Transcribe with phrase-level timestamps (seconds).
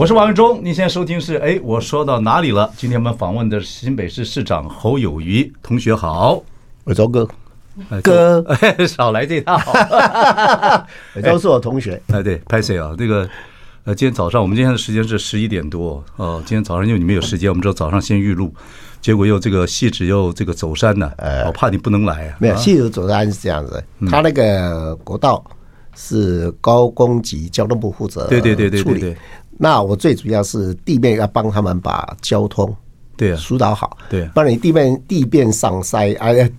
[0.00, 2.72] 我是王文忠，您现在收听是哎，我说到哪里了？
[2.74, 6.42] 今天我们访问的是新北市市长侯友谊同学好，
[6.84, 7.28] 伟忠哥，
[8.02, 8.42] 哥，
[8.88, 9.60] 少来这套，
[11.16, 13.28] 伟忠是我同学，哎，对，拍谢啊，那个
[13.84, 16.02] 呃，今天早上我们今天的时间是十一点多。
[16.16, 18.50] 哦，今天早上因为你们有时间，我们知道早上先预录，
[19.02, 21.12] 结果又这个汐止又这个走山呢，
[21.44, 25.44] 我怕你不能来啊，没有，戏子走山是这样子，他那个国道
[25.94, 29.16] 是高工级交通部负责，对对对对对对。
[29.62, 32.74] 那我最主要是地面要帮他们把交通
[33.14, 36.50] 对疏导好，对，不然你地面地面上塞，哎，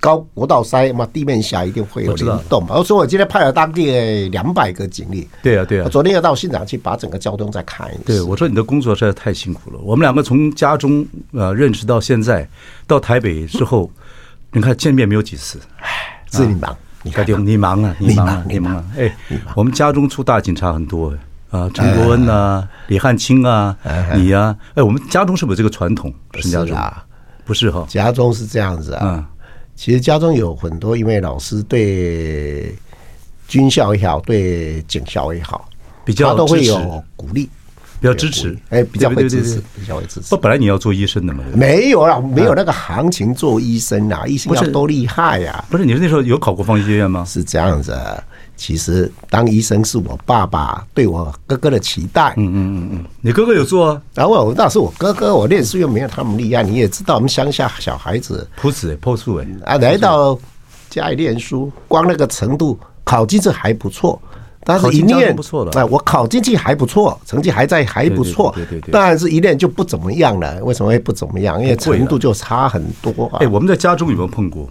[0.00, 2.82] 高国道塞嘛，地面下一定会有流动嘛。
[2.82, 8.04] 所以我今天派了当地两百个警力，对啊对啊，我昨天要到现场去把整个交通再看一次。
[8.04, 9.78] 对，我说你的工作实在太辛苦了。
[9.82, 12.48] 我们两个从家中呃认识到现在，
[12.86, 13.90] 到台北之后，
[14.52, 19.14] 你看见面没有几次，哎，是你忙，你看你忙啊，你忙啊，你忙啊，哎，
[19.54, 21.12] 我们家中出大警察很多。
[21.50, 23.76] 啊，陈国恩呐，李汉清啊，
[24.14, 26.12] 你呀，哎，我们家中是不是有这个传统？
[26.34, 26.76] 是家中？
[27.44, 29.24] 不是哈，家中是这样子啊。
[29.76, 32.74] 其实家中有很多因为老师对
[33.46, 35.68] 军校也好，对警校也好，
[36.04, 37.48] 比较都会有鼓励，
[38.00, 40.28] 比较支持，哎，比较会支持，比较会支持。
[40.28, 41.42] 不，本来你要做医生的嘛？
[41.54, 45.64] 没有啦，没有那个行情做医生啊，医生要多厉害呀！
[45.70, 47.24] 不是，你是那时候有考过方医学院吗？
[47.24, 47.98] 是这样子。
[48.58, 52.32] 其实当医生是我爸爸对我哥哥的期待。
[52.38, 54.02] 嗯嗯嗯嗯，你哥哥有做啊？
[54.14, 56.62] 然后那是我哥哥，我念书又没有他们厉害。
[56.62, 60.38] 你也知道，我们乡下小孩子朴实朴素哎，啊，来到
[60.88, 64.18] 家里念书，光那个程度考进这还不错，
[64.66, 65.70] 但是一念不错了。
[65.76, 68.52] 哎，我考进去还不错，成绩还在还不错。
[68.56, 68.90] 对对对。
[68.90, 70.62] 但是一念就不怎么样了。
[70.64, 71.62] 为什么会不怎么样？
[71.62, 73.30] 因为程度就差很多。
[73.38, 74.68] 哎，我们在家中有没有碰过？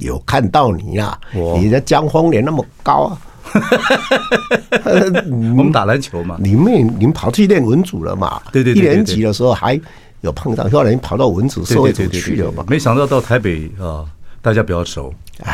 [0.00, 1.20] 有看到你呀、啊？
[1.56, 3.18] 你的江丰年那么高啊！
[5.30, 8.42] 我们打篮球嘛，你们你们跑去练文组了嘛？
[8.52, 9.80] 对对对，一年级的时候还
[10.22, 12.64] 有碰到，后来你跑到文组社会组去了嘛？
[12.68, 14.04] 没想到到台北啊，
[14.42, 15.14] 大家比较熟
[15.44, 15.48] 啊。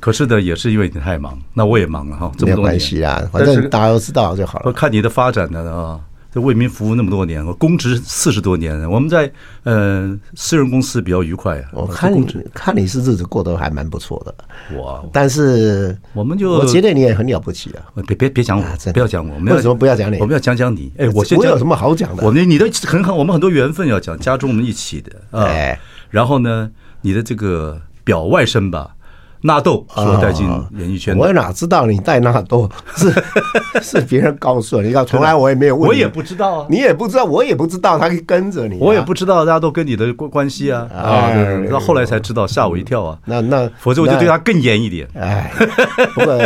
[0.00, 2.32] 可是呢，也是因为你太忙，那我也忙了哈。
[2.40, 4.64] 没有关系啊，反正大家都知道就好了。
[4.66, 6.00] 我看你的发展呢啊。
[6.32, 9.28] 这为民服务那么多年，我公职四十多年，我们在
[9.64, 11.64] 呃私人公司比较愉快啊。
[11.72, 12.24] 我看你
[12.54, 15.02] 看你是日子过得还蛮不错的，哇！
[15.12, 17.82] 但是我们就我觉得你也很了不起啊。
[18.06, 19.40] 别别别讲我，不要讲我。
[19.40, 20.18] 们为什么不要讲你？
[20.20, 20.92] 我们要讲讲你。
[20.98, 22.24] 哎，我现在有什么好讲的？
[22.24, 25.48] 我你你的很好，我们很多缘分要讲，家中我们一起的啊。
[26.10, 28.94] 然后呢，你的这个表外甥吧。
[29.42, 30.46] 纳豆说带进
[30.76, 33.12] 演艺圈，我哪知道你带纳豆是
[33.80, 34.82] 是别人告诉的。
[34.82, 41.32] 你看，从来我也没有问，我也不知道啊，你也不知道，我也不知道，他跟着你，我也不知道，大家都跟你的关关系啊啊，
[41.70, 43.18] 到后来才知道，吓我一跳啊。
[43.24, 45.08] 那那，否则我就对他更严一点。
[45.14, 45.50] 哎，
[46.14, 46.38] 不过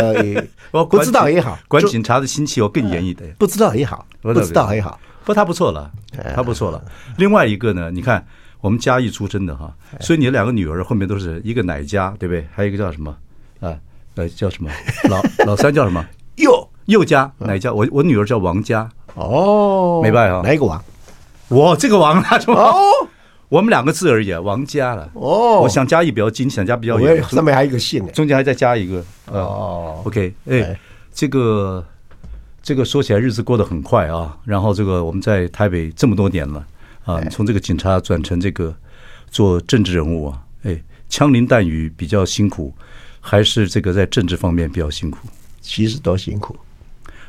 [0.71, 3.29] 我不知道也好， 管警察的亲戚我更严一点。
[3.37, 5.91] 不知道也好，不知道也好，不过他不错了，
[6.33, 6.81] 他不错了。
[7.17, 8.25] 另外一个呢，你看。
[8.61, 12.47] 我们嘉义出生的哈，所以你的两个女儿后面都是一个奶家，对不对？
[12.51, 13.15] 还有一个叫什么
[13.59, 13.77] 啊？
[14.15, 14.71] 呃，叫什么？
[15.09, 16.03] 老老三叫什么？
[16.37, 17.71] 佑佑家奶家。
[17.71, 18.89] 我我女儿叫王家。
[19.13, 20.83] 哦，没办法，哪一个王？
[21.47, 22.59] 我这个王啊，什么？
[22.59, 22.81] 哦，
[23.49, 25.09] 我们两个字而已，王家了。
[25.13, 27.23] 哦，我想嘉义比较近，想家比较远。
[27.25, 29.03] 上面还有一个姓，中间还再加一个。
[29.27, 30.77] 哦，OK，哎，
[31.13, 31.85] 这个
[32.63, 34.35] 这个说起来日子过得很快啊。
[34.43, 36.65] 然后这个我们在台北这么多年了。
[37.05, 38.75] 啊，从这个警察转成这个
[39.29, 40.77] 做政治人物啊，哎，
[41.07, 42.73] 枪林弹雨比较辛苦，
[43.21, 45.19] 还是这个在政治方面比较辛苦？
[45.61, 46.55] 其实都辛苦，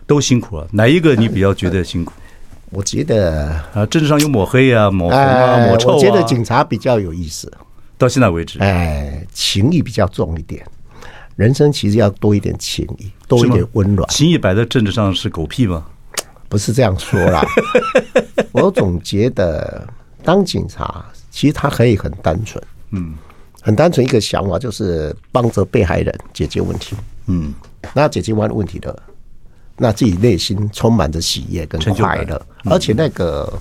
[0.07, 0.67] 都辛苦啊。
[0.73, 2.13] 哪一个你比较觉得辛苦？
[2.71, 5.95] 我觉得啊，政治上有抹黑啊，抹红啊，抹臭啊。
[5.95, 7.53] 我觉得警察比较有意思，
[7.97, 10.67] 到现在为止，哎，情谊比较重一点。
[11.37, 14.09] 人生其实要多一点情谊，多一点温暖。
[14.09, 15.87] 情谊摆在政治上是狗屁吗？
[16.49, 17.45] 不是这样说啦，
[18.53, 19.87] 我总觉得
[20.23, 23.15] 当警察其实他可以很单纯，嗯，
[23.61, 26.97] 很单纯一个想法就是帮着被害人解决问题，
[27.27, 27.53] 嗯，
[27.95, 28.97] 那解决完问题的，
[29.77, 33.53] 那自己内心充满着喜悦跟快乐，而且那个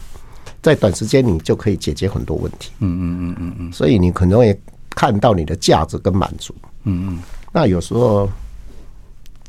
[0.61, 4.59] 在短时间你就可以解决很多问题，嗯嗯嗯嗯嗯，所以你可能会
[4.91, 6.53] 看到你的价值跟满足，
[6.83, 7.19] 嗯嗯，
[7.51, 8.29] 那有时候。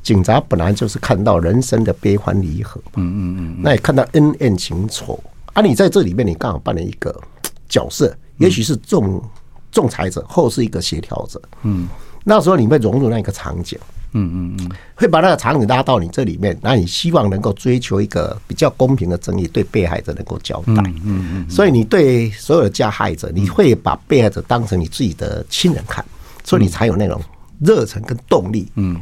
[0.07, 5.19] 警察本来就是看到人生的悲欢离合，嗯嗯嗯，那也看到恩怨情仇，
[5.53, 7.13] 啊，你在这里面，你刚好扮演一个
[7.69, 9.21] 角色，也许是仲
[9.73, 11.43] 仲裁者，或是一个协调者。
[11.65, 11.89] 嗯，
[12.23, 13.77] 那时候你会融入那个场景。
[14.13, 20.85] 嗯嗯嗯，会把那个场景拉到你这里面，那你希望能够追求一个比较公平的正义，对被害者能够交代。
[21.03, 26.05] 嗯嗯，所以你对所有的加害者，你会把被害者当成你自己的亲人看，
[26.45, 27.21] 所以你才有那种
[27.59, 28.71] 热忱跟动力。
[28.77, 29.01] 嗯，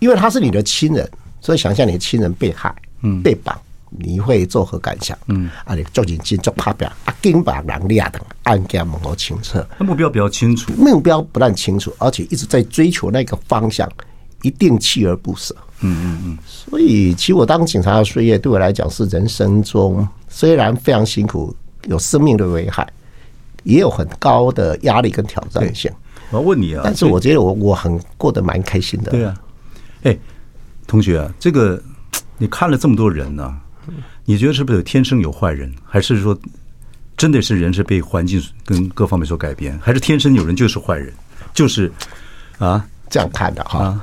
[0.00, 1.08] 因为他是你的亲人，
[1.40, 3.56] 所以想象你的亲人被害，嗯，被绑，
[3.90, 5.16] 你会作何感想？
[5.28, 13.88] 嗯，啊，你做紧紧做拍表，啊，紧把人抓等案件能够清澈，那目标比较清楚，目标不但清楚，而且一直在追求那个方向。
[14.42, 15.54] 一定锲而不舍。
[15.80, 16.38] 嗯嗯嗯。
[16.46, 21.54] 所以，其实我当警察的岁月对我来讲是人生中虽然非常辛苦，
[21.88, 22.90] 有生命的危害，
[23.64, 25.92] 也有很高的压力跟挑战性。
[26.30, 29.10] 我要问你啊，但是我觉得我我很过得蛮开心的。
[29.10, 29.38] 对啊。
[30.02, 30.16] 哎，
[30.86, 31.82] 同学啊，这个
[32.38, 33.54] 你看了这么多人呢，
[34.24, 36.38] 你觉得是不是有天生有坏人，还是说
[37.16, 41.12] 真的是人是被环境跟各方面所改变，还是天生有人就是坏人，
[41.52, 41.90] 就是
[42.58, 44.00] 啊这样看的哈？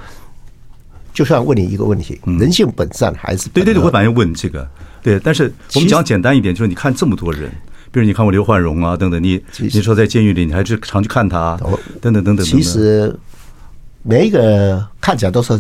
[1.14, 3.50] 就算问你一个问题，人性本善还是？
[3.50, 4.70] 对对对，我反正问这个，
[5.02, 5.20] 对。
[5.20, 7.50] 但是我们讲简单一点，就是你看这么多人，
[7.92, 11.58] 比如你看过刘焕荣啊等等，你你说在监狱里，你还是常去看他，
[12.00, 12.46] 等等等等。
[12.46, 13.18] 其实
[14.04, 15.60] 每一个看起来都是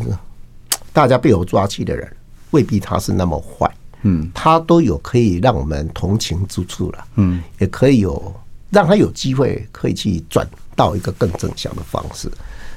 [0.97, 2.11] 大家被我抓去的人，
[2.49, 3.71] 未必他是那么坏。
[4.01, 7.05] 嗯，他都有可以让我们同情之处了。
[7.17, 8.33] 嗯，也可以有
[8.71, 12.31] 让他有机会可以去转到一个更正向的方式。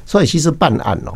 [0.04, 1.14] 所以其实办案哦。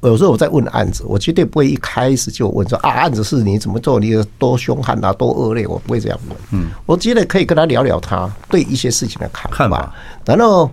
[0.00, 6.36] 有时候我在问案子，我绝对不会一开始就问说啊，案子是你怎么做，你有多凶悍啊，多恶劣，我不会这样问。
[6.50, 10.68] 嗯，我觉得可以跟他聊聊他对一些事情的看法，然后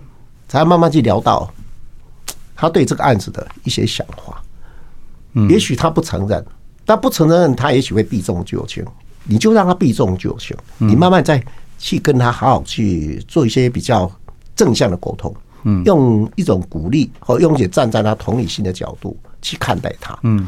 [0.48, 1.48] 才慢慢去聊到
[2.56, 4.42] 他对这个案子的一些想法。
[5.38, 6.44] 嗯，也许他不承认，
[6.84, 8.84] 但不承认他也许会避重就轻，
[9.24, 11.42] 你就让他避重就轻，你慢慢再
[11.78, 14.10] 去跟他好好去做一些比较
[14.56, 15.34] 正向的沟通。
[15.64, 20.16] 嗯，用一种鼓励和用一些站在他同理心的角度去看待他。
[20.22, 20.46] 嗯，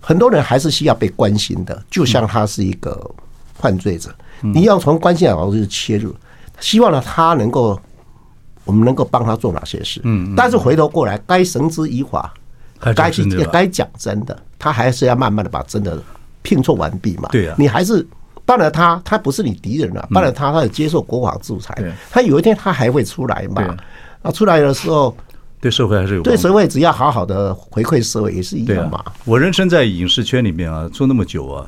[0.00, 3.10] 很多人还是需要被关心的，就像他是一个
[3.54, 6.14] 犯罪者，你要从关心的角度去切入，
[6.60, 7.78] 希望呢他能够，
[8.64, 10.00] 我们能够帮他做哪些事。
[10.04, 12.32] 嗯，但是回头过来，该绳之以法，
[12.92, 16.02] 该去也该讲真的，他还是要慢慢的把真的
[16.42, 17.28] 拼凑完毕嘛。
[17.32, 18.06] 对啊，你还是
[18.44, 21.74] 当然他他不是你敌人了，当然他他也接受国法制裁，
[22.10, 23.76] 他有一天他还会出来嘛。
[24.22, 25.14] 啊，出来的时候，
[25.60, 28.98] 对社会还是有对社会，只要好好的回馈社会也是一样嘛。
[29.00, 31.66] 啊、我人生在影视圈里面啊，做那么久啊，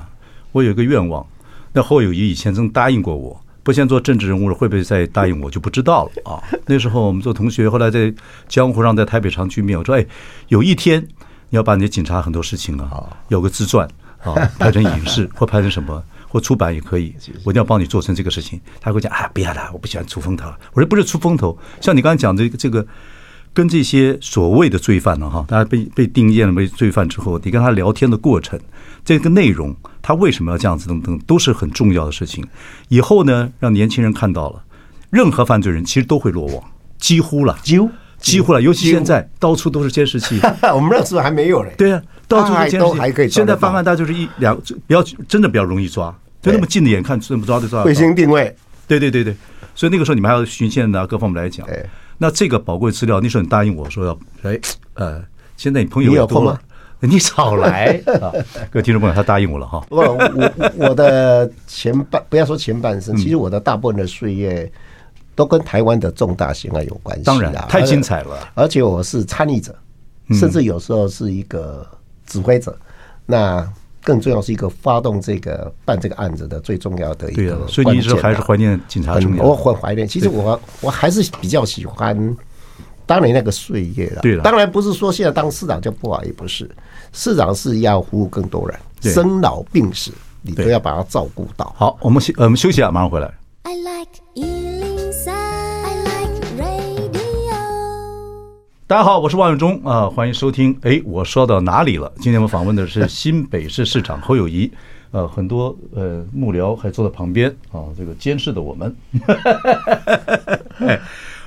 [0.52, 1.24] 我有一个愿望。
[1.72, 6.38] 那侯友谊以前曾答应过我，不先做政治人物了，会不会再答应我就不知道了啊。
[6.66, 8.14] 那时候我们做同学，后来在
[8.46, 10.06] 江湖上，在台北常居面，我说：“哎，
[10.46, 11.02] 有一天
[11.50, 13.84] 你要把你的警察很多事情啊，有个自传
[14.22, 17.14] 啊， 拍成影视或拍成什么。”或出版也可以，
[17.44, 18.60] 我一定要帮你做成这个事情。
[18.80, 20.48] 他会讲啊，不要了，我不喜欢出风头。
[20.74, 22.84] 我说不是出风头，像你刚才讲的这个，
[23.54, 28.60] 跟这些所谓的罪犯呢，哈，大家被被定义了为罪犯之后，你跟他聊天的过程，
[29.04, 29.74] 这个内容，
[30.06, 32.46] 他为什么要这样子等等，都是很重要的事情。
[32.86, 34.62] 以后呢，让年轻人看到了，
[35.10, 36.62] 任何犯罪人其实都会落网，
[36.96, 40.38] 几乎了，几乎几乎了，尤其现在到处都是监视器。
[40.72, 41.74] 我们那时候还没有嘞。
[41.76, 42.00] 对啊。
[42.28, 42.86] 到处是监视
[43.24, 44.56] 器，现在方案大就是一两，
[44.86, 47.82] 比较真的比较容易抓，就那么近的眼看怎么抓就抓。
[47.82, 48.54] 卫星定位，
[48.86, 49.34] 对对对对，
[49.74, 51.66] 所以那个时候你们还要巡线啊各方面来讲。
[52.18, 54.58] 那这个宝贵资料，那时候你答应我说要，哎
[54.94, 55.20] 呃，
[55.56, 56.60] 现在你朋友也多了，
[57.06, 58.32] 你少来啊！
[58.70, 59.84] 各位听众朋友，他答应我了哈。
[59.88, 64.70] 不，我我的前半不要说前半生，其实我的大部分的岁月
[65.34, 67.24] 都跟台湾的重大刑案有关系。
[67.24, 69.74] 当然，太精彩了，而且我是参与者，
[70.32, 71.86] 甚至有时候是一个。
[72.28, 72.76] 指挥者，
[73.24, 73.64] 那
[74.02, 79.44] 更重要是一个发动这个办这个案子的最重要的一个所以你一直还是怀念警察重要。
[79.44, 82.36] 我很怀念，其实我我还是比较喜欢
[83.06, 84.20] 当年那个岁月了。
[84.20, 86.68] 对，当然不是说现在当市长就不好，也不是。
[87.12, 91.72] 市长是要服务更多人，生老病死你都要把它照顾到。
[91.78, 93.32] 好，我们休我们休息啊，马上回来。
[98.88, 100.76] 大家好，我是万永忠啊，欢迎收听。
[100.82, 102.12] 哎，我说到哪里了？
[102.20, 104.70] 今天我们访问的是 新北市市长侯友谊，
[105.10, 108.94] 呃，很多呃幕僚还坐在旁边啊，这个监视的我们。
[110.78, 111.00] 哎，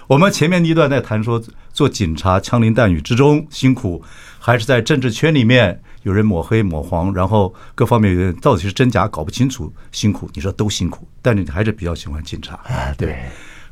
[0.09, 1.39] 我们前面一段在谈说，
[1.71, 4.03] 做警察枪林弹雨之中辛苦，
[4.39, 10.27] 还是在政治圈里面有人抹黑抹黄，然后各方面有人到底是真假搞不清楚，辛苦。
[10.33, 12.91] 你说都辛苦，但是你还是比较喜欢警察啊？
[12.97, 13.19] 对。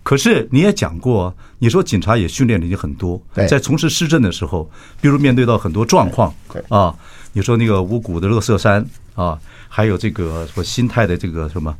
[0.03, 4.70] 可是你也讲过，你说警察也训练了你很多，在从事施政的时候，
[5.01, 6.32] 比如面对到很多状况，
[6.70, 6.96] 啊，
[7.34, 11.75] 你说那个五谷的乐色山啊，还有这个什么心态的这个什么，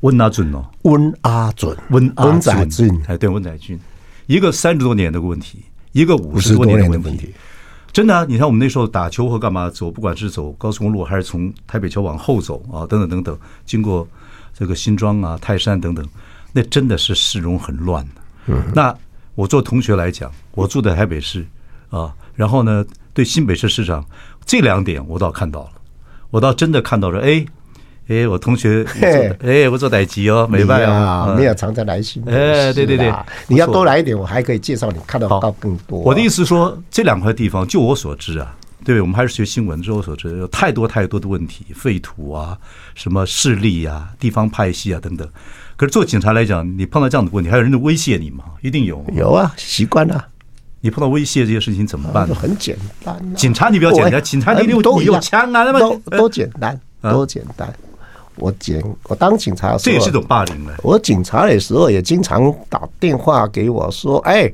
[0.00, 3.78] 温阿准哦，温阿准，温温载俊，哎，对，温载俊，
[4.26, 5.62] 一个三十多年的问题，
[5.92, 7.32] 一个五十多年的问题，
[7.92, 8.26] 真的啊！
[8.28, 14.06] 你看我们那时候打球或干嘛走，不管是走高速公路还是从台北桥往后走啊，等等等等，经过
[14.52, 16.04] 这个新庄啊、泰山等等，
[16.52, 18.20] 那真的是市容很乱的。
[18.46, 18.92] 嗯，那
[19.36, 21.46] 我做同学来讲，我住在台北市
[21.90, 22.84] 啊，然后呢，
[23.14, 24.04] 对新北市市长
[24.44, 25.72] 这两点我倒看到了，
[26.30, 27.46] 我倒真的看到了，哎。
[28.08, 28.86] 哎，我同学，
[29.42, 32.22] 哎，我做代级哦，没办法，没有常常来信。
[32.26, 33.12] 哎，对对对，
[33.48, 35.98] 你要多来一点，我还可以介绍你看到到更多。
[35.98, 42.56] 我的意思是说，这两块地方，就我所知啊，对，我们还是学新闻，就我所知，有太多太多的问题，废土啊，
[42.94, 45.28] 什么势力啊，地方派系啊等等。
[45.76, 48.44] 可是做警察来讲，你碰到这样的问题，还有人在威胁你吗？
[48.62, 50.28] 一定有，有啊，习惯了。
[50.80, 52.24] 你碰到威胁这些事情怎么办？
[52.28, 57.74] 很简单，警察你比较简单，警察你有你有枪啊，那么多多简单，多简单。
[58.36, 60.74] 我警，我当警察的时候，这也是一种霸凌了。
[60.82, 64.52] 我警察的时候也经常打电话给我说：“哎，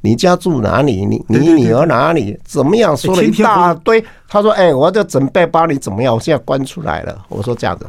[0.00, 1.06] 你家住哪里？
[1.06, 2.38] 你你女儿哪里？
[2.44, 4.04] 怎么样？”说了一大堆。
[4.28, 6.14] 他说：“哎，我就准备把你怎么样？
[6.14, 7.86] 我现在关出来了。”我说：“这样子，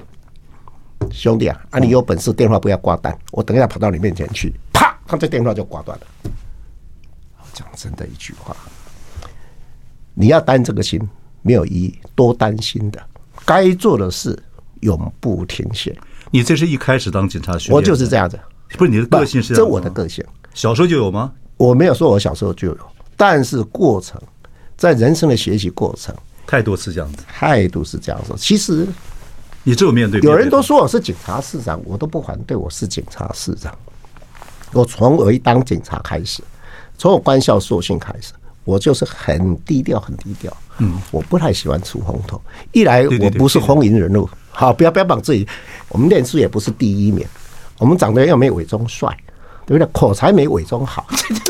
[1.11, 6.05] 兄弟啊，啊，你有本事电话不要挂断，我等一下跑到你面前去，啪，他这电话就挂断了。”
[7.53, 8.55] 讲真的一句话，
[10.13, 10.99] 你要担这个心
[11.43, 12.99] 没有意义，多担心的，
[13.45, 14.37] 该做的事。
[14.83, 15.95] 永不停歇。
[16.31, 18.39] 你这是一开始当警察学，我就是这样子。
[18.77, 21.31] 不是你的个性是这我的个性，小时候就有吗？
[21.57, 22.77] 我没有说我小时候就有，
[23.15, 24.19] 但是过程，
[24.75, 26.15] 在人生的学习过程，
[26.47, 28.33] 态度是这样子，态度是这样子。
[28.35, 28.87] 其实
[29.61, 33.71] 你只有面对，有人都说我是警察市长，我都不反对我是警察市长。
[34.71, 36.41] 我从我一当警察开始，
[36.97, 40.51] 从我官校受训开始，我就是很低调，很低调。
[40.79, 42.41] 嗯，我不太喜欢出风头。
[42.71, 44.27] 一来我不是风云人物。
[44.53, 45.47] 好，不要不要绑自己。
[45.89, 47.25] 我们念书也不是第一名，
[47.79, 49.09] 我们长得又没伪装帅，
[49.65, 49.91] 对不对？
[49.91, 51.05] 口才没伪装好。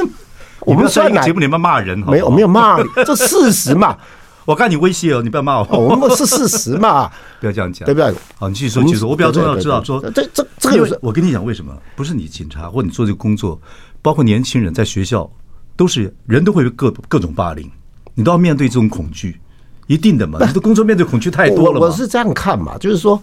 [0.62, 3.98] 我们在节目里面骂人，没有没有骂你，这事实嘛。
[4.46, 5.66] 我看你威胁哦，你不要骂我。
[5.78, 8.14] 我们是事实嘛，不要这样讲，对不对？
[8.38, 9.10] 好，你继续说，继续说。
[9.10, 11.74] 我比较重要知道说，这这这个就是我跟你讲为什么？
[11.96, 13.58] 不是你警察或你做这个工作，
[14.02, 15.30] 包括年轻人在学校，
[15.78, 17.72] 都是人都会有各各种霸凌，
[18.16, 19.40] 你都要面对这种恐惧。
[19.88, 21.80] 一定的嘛，你的工作面对恐惧太多了。
[21.80, 23.22] 我是这样看嘛，就是说，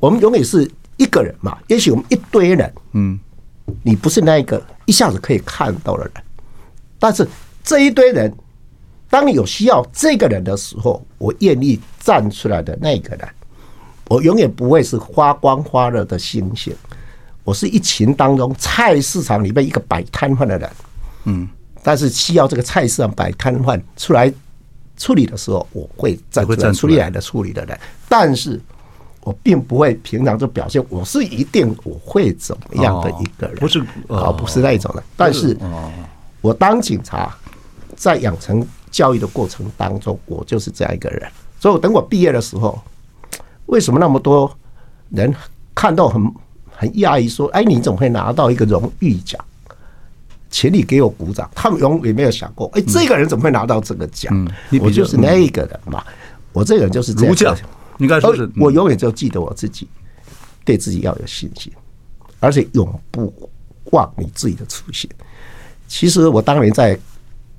[0.00, 1.58] 我们永远是一个人嘛。
[1.66, 3.18] 也许我们一堆人，嗯，
[3.82, 6.12] 你不是那一个一下子可以看到的人，
[6.98, 7.28] 但是
[7.62, 8.32] 这一堆人，
[9.10, 13.28] 当你有需要这个人的时候，我愿意站出来的那个人，
[14.08, 16.74] 我永远不会是发光发热的星星，
[17.44, 20.70] 我是一群当中菜市场里面一个摆摊贩的人，
[21.24, 21.46] 嗯，
[21.82, 24.32] 但是需要这个菜市场摆摊贩出来。
[24.96, 28.60] 处理的时候，我会站出来处理来的处理的人，但是
[29.22, 35.02] 我并不会平常就表现我是一定我会怎么样的一个人，不是啊，不是那一种的。
[35.16, 35.56] 但是，
[36.40, 37.34] 我当警察，
[37.96, 41.26] 在养成教育的过程当中，我就是这样一个人。
[41.58, 42.78] 所以，我等我毕业的时候，
[43.66, 44.54] 为什么那么多
[45.08, 45.34] 人
[45.74, 46.22] 看到很
[46.70, 49.42] 很讶异，说：“哎，你怎么会拿到一个荣誉奖？”
[50.54, 54.32] 请你给我鼓掌，他们永远没有想过，哎，这个人怎么会拿到这个奖？
[54.80, 56.04] 我就是那一个人嘛，
[56.52, 57.56] 我这个人就是这样。
[57.98, 59.88] 应该说是，我永远就记得我自己，
[60.64, 61.72] 对自己要有信心，
[62.38, 63.50] 而且永不
[63.90, 65.10] 忘你自己的初心。
[65.88, 66.96] 其实我当年在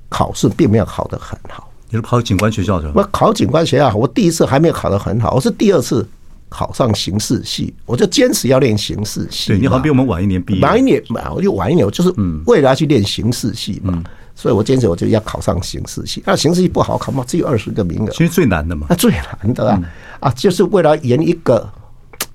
[0.08, 2.92] 考试并没有考得很好，你是考警官学校是吧？
[2.96, 6.08] 我考警官学校，我第一次还没有考得很好，我是第二次。
[6.56, 9.48] 考上刑事系，我就坚持要练刑事系。
[9.48, 12.10] 对，你好像比我们晚一年毕业，晚一年嘛，我就晚一年，我就是
[12.46, 14.02] 为了要去练刑事系嘛，
[14.34, 16.22] 所以我坚持我就要考上刑事系。
[16.24, 19.82] 那刑事系不好考嘛，只有二十个名额，其实最难的嘛，那最难的啊
[20.20, 21.68] 啊，就是为了圆一个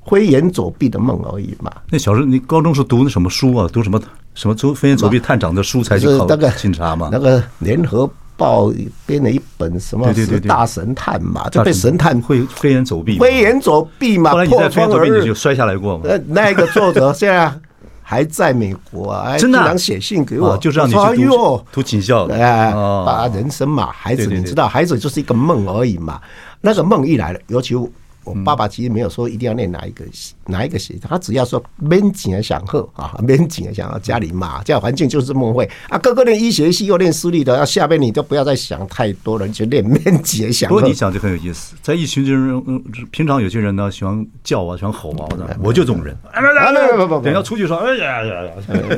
[0.06, 1.72] 飞檐走壁的梦而已嘛。
[1.90, 3.68] 那小时候你高中是读那什么书啊？
[3.74, 4.00] 读什么
[4.36, 7.10] 什么飞檐走壁探长的书才去考那个警察嘛？
[7.12, 8.08] 那个联合。
[8.42, 8.74] 报
[9.06, 10.12] 编了一本什么
[10.48, 14.32] 大神探嘛，就被神探会飞檐走壁，飞檐走壁嘛。
[14.32, 16.10] 后来你在飞檐走壁你就摔下来过吗？
[16.26, 17.54] 那个作者 现在
[18.02, 22.36] 还在美国啊， 经常写信给我，就是让你去读读警校的。
[22.36, 22.74] 哎，
[23.06, 26.20] 把人生嘛，孩子，你知道，孩子就是一个梦而已嘛。
[26.62, 27.76] 那个梦一来了，尤其。
[28.24, 30.06] 我爸爸其实没有说一定要念哪一个
[30.46, 35.98] 哪一个学校，他只要说免钱的享受啊，免钱的享受家里嘛，这样环境就是这么会啊。
[35.98, 40.76] 哥哥念医学系又念私立的，要下边你都不要再想太多了，你就念免钱的享受。
[40.76, 42.64] 不过你讲就很有意思，在一群人，
[43.10, 45.28] 平常有些人呢喜欢叫啊，喜欢吼啊，
[45.64, 46.16] 我就这种人。
[46.22, 48.52] 不不不不，等要出去说，哎呀呀呀，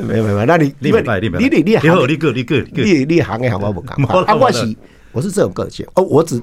[0.06, 0.98] 没有没有，那你你你
[1.38, 3.72] 你你你好，你个你个你你行业好不好？
[3.72, 3.96] 不敢。
[4.26, 4.76] 啊，我是
[5.12, 6.42] 我是这种个性哦，我只。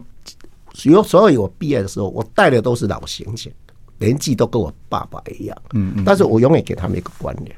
[0.85, 3.51] 有所以，我毕业的时候，我带的都是老刑警，
[3.97, 5.57] 年纪都跟我爸爸一样。
[5.73, 6.03] 嗯嗯。
[6.05, 7.55] 但是我永远给他们一个观念：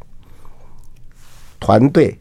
[1.59, 2.17] 团队、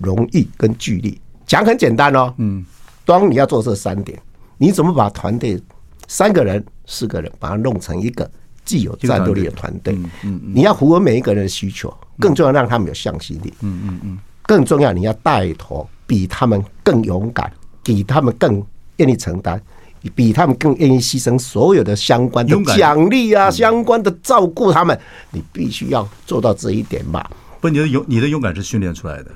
[0.00, 1.20] 荣誉跟聚力。
[1.46, 2.32] 讲很简单哦。
[2.38, 2.64] 嗯。
[3.04, 4.20] 当你要做这三点，
[4.56, 5.60] 你怎么把团队
[6.06, 8.30] 三个人、四个人把它弄成一个
[8.64, 9.94] 既有战斗力的团队？
[9.94, 10.40] 嗯嗯。
[10.54, 13.52] 你要符合每一个人的需求，更重要让他们有向心力。
[13.62, 14.18] 嗯嗯嗯。
[14.44, 18.64] 更重要，你要带头比他们更勇敢，比他们更
[18.98, 19.60] 愿意承担。
[20.08, 24.98] 比他们更愿意牺牲所有的相关的奖励啊，相关的照顾他们，
[25.30, 27.30] 你必须要做到这一点吧？
[27.60, 29.30] 不，你的勇，你的勇敢是训练出来的，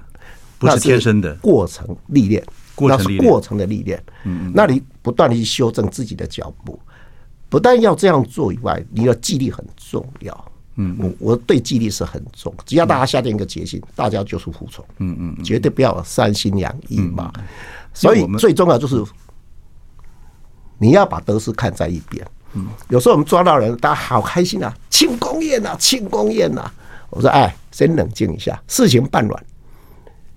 [0.58, 1.34] 不是天生的。
[1.42, 2.42] 过程历练，
[2.78, 4.02] 那是过程的历练。
[4.24, 6.80] 嗯，那你不断的去修正自己的脚步，
[7.50, 10.52] 不但要这样做以外，你的纪律很重要。
[10.76, 14.82] 嗯，我我对纪律是很重，只要大家下定一个决心，大家就是服从。
[14.98, 17.30] 嗯嗯，绝对不要三心两意嘛。
[17.92, 19.04] 所以最重要就是。
[20.78, 22.26] 你要把得失看在一边。
[22.54, 26.70] 嗯，有时候我们抓到人，大家好开心啊，庆功宴呐，庆功宴呐。
[27.10, 29.44] 我说，哎，先冷静一下，事情办完，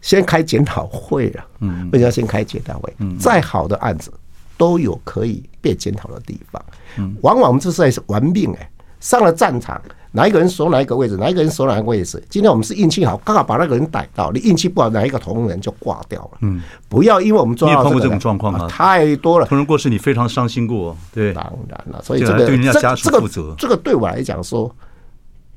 [0.01, 1.45] 先开检讨会了。
[1.59, 2.93] 嗯，为什么要先开检讨会？
[2.99, 4.11] 嗯，再好的案子
[4.57, 6.63] 都有可以被检讨的地方。
[6.97, 9.79] 嗯，往往我们这是在玩命哎，上了战场。
[10.11, 12.23] 哪一个人守哪一个位置，哪一个人守哪一个位置？
[12.29, 14.31] 今天我们是运气好，刚好把那个人逮到。
[14.31, 16.37] 你运气不好，哪一个同仁就挂掉了。
[16.41, 18.67] 嗯，不要因为我们抓到这个，你碰过这种状况啊？
[18.67, 19.45] 太多了。
[19.45, 20.95] 同仁过世，你非常伤心过。
[21.13, 22.01] 对，当然了。
[22.03, 23.53] 所以这个对人家家属负责。
[23.57, 24.73] 这个对我来讲说，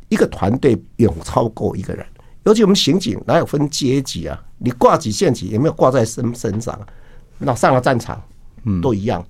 [0.08, 2.04] 一个团队远超过一个人。
[2.44, 4.40] 尤其我们刑警哪有分阶级啊？
[4.58, 6.78] 你挂几线级，有没有挂在身身上？
[7.38, 8.20] 那上了战场，
[8.64, 9.24] 嗯，都一样。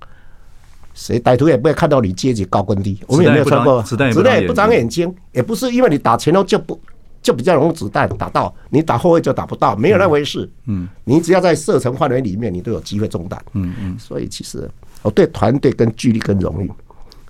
[1.01, 3.83] 谁歹徒也不会看到你阶级高跟低，我们有没有穿过？
[3.83, 6.79] 子弹也不长眼睛，也不是因为你打前头就不
[7.23, 10.47] 就比较容易子弹打到，你打后卫就打不到，没有那回事。
[10.67, 13.43] 嗯，你只要在射程范围里面，你都有机会中弹。
[13.55, 16.71] 嗯嗯，所以其实我对团队跟纪律跟荣誉，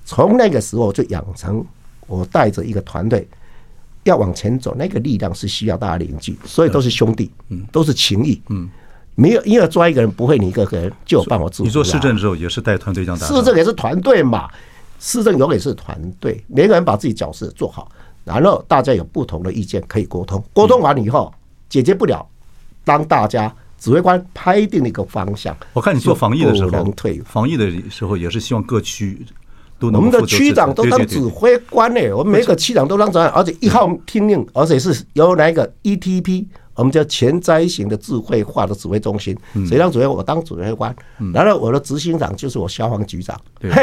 [0.04, 1.64] 从那个时候就养成，
[2.08, 3.28] 我带着一个团队
[4.02, 8.68] 要往前走，那个力量是需要大家凝聚，所以都是兄弟，嗯，都是情谊，嗯。
[9.16, 11.62] 没有，因为抓一个人不会，你一个人就有办法治。
[11.62, 13.26] 你做市政之后也是带团队这样打。
[13.26, 14.48] 市政也是团队嘛，
[14.98, 17.90] 市政永远是团队，每个人把自己角色做好，
[18.24, 21.30] 然后大家有不同的意见可以沟通，沟通完了以后
[21.68, 22.26] 解决不了，
[22.82, 25.54] 当大家指挥官拍定了一个方向。
[25.74, 26.70] 我看你做防疫的时候，
[27.26, 29.26] 防疫的时候也是希望各区
[29.78, 30.00] 都能。
[30.00, 36.46] 我们的区长都当指挥官呢，我们每个区长都当指挥官，而且一号听令，而且是由哪一个 ETP。
[36.80, 39.36] 我们叫前瞻型的智慧化的指挥中心，
[39.68, 40.06] 谁当指挥？
[40.06, 40.96] 我当指挥官。
[41.30, 43.38] 然后我的执行长就是我消防局长，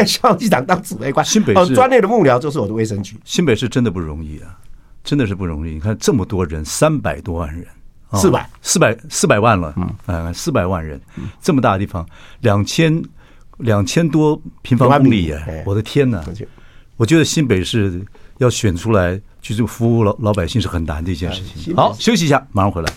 [0.07, 1.23] 消防局长当指挥官。
[1.23, 3.15] 新北市专业的幕僚就是我的卫生局。
[3.23, 4.57] 新北市真的不容易啊，
[5.03, 5.75] 真的是不容易。
[5.75, 7.67] 你看这么多人，三百多万人，
[8.13, 9.75] 四百四百四百万了，
[10.07, 10.99] 嗯，四百万人，
[11.39, 12.03] 这么大的地方，
[12.41, 12.99] 两千
[13.57, 15.31] 两千多平方公里，
[15.67, 16.25] 我的天哪！
[16.95, 18.03] 我觉得新北市
[18.39, 19.21] 要选出来。
[19.47, 21.73] 其实服务老老百姓是很难的一件事情。
[21.73, 22.91] 好，休息一下，马上回来。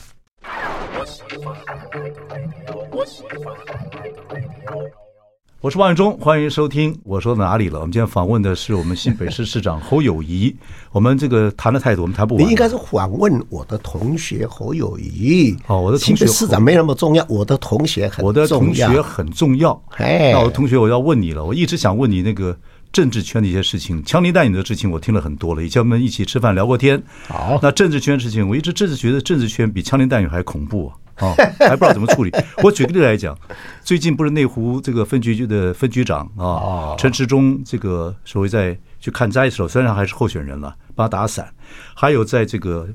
[5.61, 6.99] 我是王永忠，欢迎收听。
[7.05, 7.79] 我说到哪里了？
[7.79, 10.53] 我们今天访问的是我们新北市市长侯友谊。
[10.91, 12.45] 我们这个谈的态度，我们谈不完。
[12.45, 15.57] 你应该是访问我的同学侯友谊。
[15.69, 18.27] 哦，我的同学市长没那么重要，我的同学很重要。
[18.27, 19.81] 我的同学很重要。
[19.99, 21.45] 哎，那我的同学，我要问你了。
[21.45, 22.59] 我一直想问你那个。
[22.93, 25.63] 政治圈的一些事情，枪林弹雨的事情，我听了很多了。
[25.63, 27.01] 以前我们一起吃饭聊过天。
[27.29, 30.97] 好，那政治圈的事情，我一直真是觉得政治圈比枪林弹雨还恐怖啊！
[31.21, 32.33] 啊，还不知道怎么处理。
[32.65, 33.39] 我举个例来讲，
[33.85, 41.49] 最近不是内湖这个分局的分局长啊，陈时中这个所谓在去看灾的时候，虽然还是候选人了，帮他打伞。
[41.95, 42.89] 还有在这个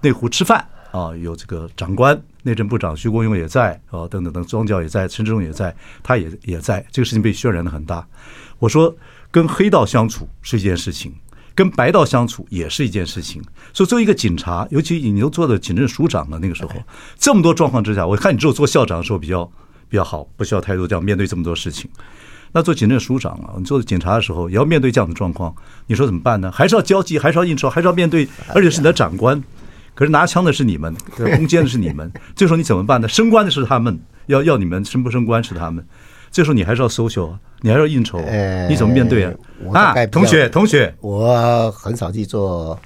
[0.00, 6.84] 内湖吃饭啊，有这个长官内政部长徐国勇也在啊，等等等，庄教也在，陈志忠也在，他也也在。
[6.90, 8.04] 这个事情被渲染的很大。
[8.58, 8.92] 我说。
[9.36, 11.12] 跟黑道相处是一件事情，
[11.54, 13.42] 跟白道相处也是一件事情。
[13.74, 16.72] 所以作为一个警察，尤其你都做的警政署长了，那个时候
[17.18, 19.44] 这么多状况之下，我看你只有做校长的时候比较
[19.90, 21.90] 比较好，不需要太多这样面对这么多事情。
[22.52, 25.54] 那做警政署长啊，你做警察的时候也要面对这样的状况，
[25.86, 26.50] 你说怎么办呢？
[26.50, 29.44] 还是要交际，还是要应酬，还是要面对，而且是你的长官。
[29.94, 33.06] 可是拿枪的是你们，攻坚的是你们，这时候你怎么办呢？
[33.06, 35.86] 升官的是他们，要要你们升不升官是他们。
[36.36, 38.20] 这时候你还是要 social，你还是要应酬，
[38.68, 39.32] 你怎么面对啊？
[39.72, 42.78] 啊，同学，同学，我很少去做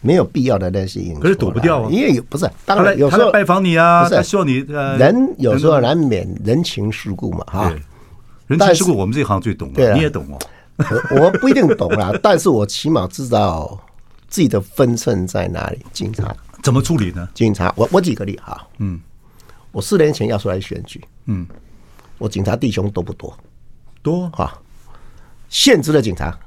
[0.00, 1.90] 没有必要的那些应酬，可是躲不掉啊。
[1.90, 7.70] 因为有不是，当然有时候拜访你啊，他希望你呃，人有时候难免人情世故嘛，哈。
[8.46, 10.38] 人情世故我们这一行最懂，你也懂哦。
[11.20, 13.78] 我不一定懂啦， 但是我起码知道
[14.26, 15.80] 自己的分寸在哪里。
[15.92, 17.28] 警察怎么处理呢？
[17.34, 18.98] 警察，我我举个例哈，嗯，
[19.70, 21.46] 我四年前要出来选举，嗯。
[22.20, 23.34] 我警察弟兄多不多？
[24.02, 24.52] 多哈，
[25.48, 26.38] 现职的警察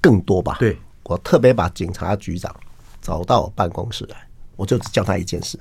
[0.00, 0.56] 更多吧？
[0.58, 2.54] 对，我特别把警察局长
[3.00, 5.56] 找到我办公室来，我就只叫他一件事：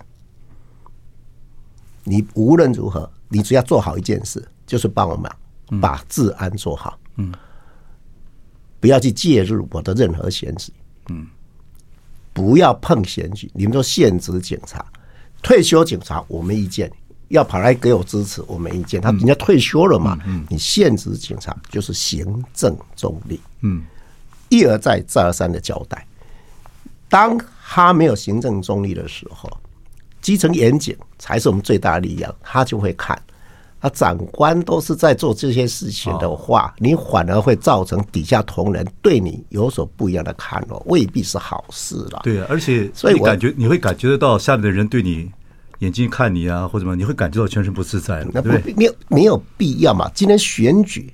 [2.04, 5.32] 你无论如何，你只要做好一件事，就是帮我们
[5.80, 7.00] 把治安做好。
[7.18, 7.32] 嗯，
[8.80, 10.74] 不要去介入我的任何选举。
[11.10, 11.28] 嗯，
[12.34, 13.52] 不要碰选举。
[13.54, 14.84] 你们说现职警察、
[15.44, 16.92] 退休警察，我没意见。
[17.30, 19.02] 要跑来给我支持，我没意见。
[19.02, 20.18] 他人家退休了嘛，
[20.50, 23.40] 你现职警察就是行政中立。
[23.62, 23.84] 嗯，
[24.50, 26.06] 一而再，再而三的交代。
[27.10, 29.50] 当他没有行政中立的时候，
[30.22, 32.34] 基层严谨才是我们最大的力量。
[32.42, 33.20] 他就会看，
[33.80, 42.22] 啊，长官都是在做这些事情的话，你反而会造成底下同仁对你有所不一样的看哦，未必是好事了。
[42.24, 45.32] 对啊，而且所以感觉你会感觉得到下面的人对你。
[45.80, 48.26] 眼睛看你啊，或者什么，你会感觉到全身不自在。
[48.32, 50.10] 那不没有没有必要嘛？
[50.14, 51.14] 今天选举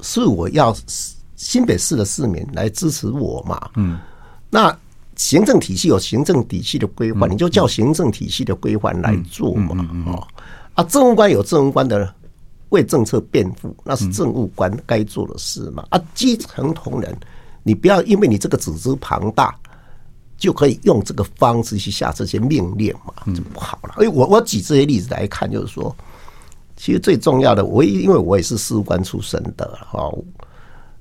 [0.00, 0.76] 是我要
[1.36, 3.70] 新北市的市民来支持我嘛？
[3.76, 3.98] 嗯，
[4.50, 4.76] 那
[5.16, 9.88] 行政体系有行政体系的规范，你就叫行政体系的规范来做嘛。
[10.06, 10.26] 哦，
[10.74, 12.12] 啊，政务官有政务官的
[12.68, 15.84] 为政策辩护，那是政务官该做的事嘛。
[15.90, 17.16] 啊，基层同仁，
[17.62, 19.54] 你不要因为你这个组织庞大。
[20.42, 23.94] 就可以用这个方式去下这些命令嘛，就不好了。
[23.98, 25.94] 哎，我我举这些例子来看，就是说，
[26.76, 30.12] 其实最重要的，我因为我也是事务官出身的哈，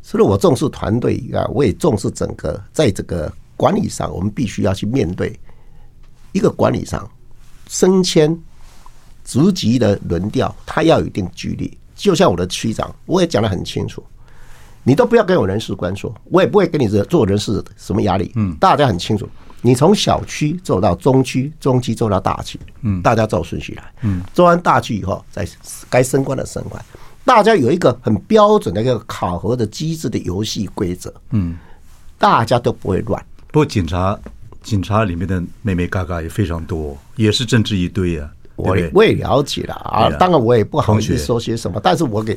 [0.03, 5.35] 除了我重视团队以外，我也重视整个在这个管理上，我们必须要去面对
[6.33, 7.09] 一个管理上
[7.67, 8.39] 升迁
[9.25, 11.75] 职级的轮调，它要有一定距离。
[11.95, 14.03] 就像我的区长，我也讲得很清楚。
[14.83, 18.31] 你都不要跟我人事官说，我也不会跟你做人事什么压力。
[18.35, 19.29] 嗯，大家很清楚，
[19.61, 23.93] 你从小区做到中区，中区做到大区，嗯，大家照顺序来。
[24.01, 25.47] 嗯，做完大区以后，再
[25.87, 26.83] 该升官的升官，
[27.23, 31.13] 大家有一个很标准的一个考核的机制的游戏规则。
[31.29, 31.55] 嗯，
[32.17, 33.23] 大家都不会乱。
[33.51, 34.19] 不过警察，
[34.63, 38.27] 警察里面的妹妹嘎嘎也非常多，也是政治一堆啊。
[38.55, 42.35] 我也我也了解了啊，当然我也不好意思说些什么，但是我给。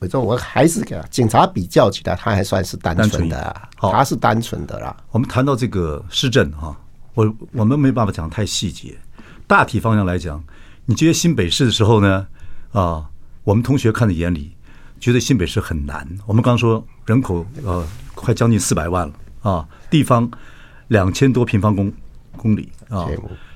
[0.00, 4.94] 我说我还是给警察比较起来，他还算是单纯的，他是单纯的啦。
[5.10, 6.76] 我们谈到这个市政哈，
[7.14, 8.98] 我我们没办法讲太细节，
[9.46, 10.42] 大体方向来讲，
[10.84, 12.26] 你觉得新北市的时候呢？
[12.72, 13.08] 啊，
[13.44, 14.52] 我们同学看在眼里，
[15.00, 16.06] 觉得新北市很难。
[16.26, 20.28] 我们刚说人口呃快将近四百万了啊，地方
[20.88, 21.90] 两千多平方公
[22.36, 23.08] 公里啊。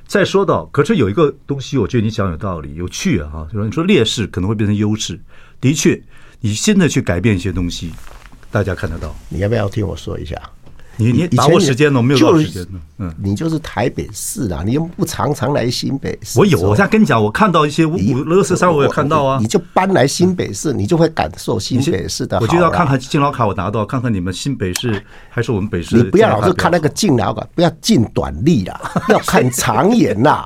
[0.07, 5.21] 再说到，可是有一个东西，我觉得你讲有道理，有趣啊，就是你说劣势可能会变成优势，
[5.61, 6.03] 的确。
[6.41, 7.93] 你现在去改变一些东西，
[8.51, 9.15] 大家看得到。
[9.29, 10.37] 你要不要听我说一下？
[11.01, 12.03] 你你把握时间呢？
[12.03, 12.81] 没有多少时间呢。
[12.99, 16.41] 嗯，你就是台北市啊，你又不常常来新北市。
[16.41, 19.39] 我有，我现在跟你讲，我看到一些五五垃圾山，我也看到啊。
[19.41, 22.39] 你就搬来新北市，你就会感受新北市的。
[22.41, 25.97] 我就要看看敬老卡，我拿到，看看你们新北市还是我们北市。
[25.97, 30.45] 你不要老是看那个敬老卡，不要尽短利啦， 要看长远呐。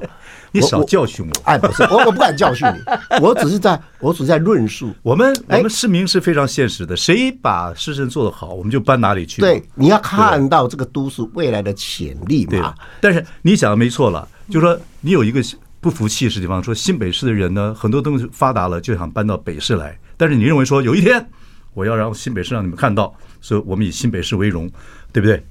[0.52, 1.32] 你少教训我！
[1.44, 2.80] 哎，不是，我我不敢教训你，
[3.20, 4.92] 我只是在，我只是在论述。
[5.02, 9.40] 我们我们市民是非常现实的，谁把市政做得好，我们就搬哪里去。
[9.40, 12.74] 对，你要看到这个都市未来的潜力嘛。
[13.00, 15.42] 但是你想的没错了，就是说你有一个
[15.80, 19.98] 不服气是地方，说新北市的人呢，很多东西发达了，就想搬到北市来。
[20.16, 21.26] 但是你认为说有一天
[21.74, 24.70] 我要让新北市让你们看到，所以我们以新北市为荣，
[25.12, 25.42] 对不对？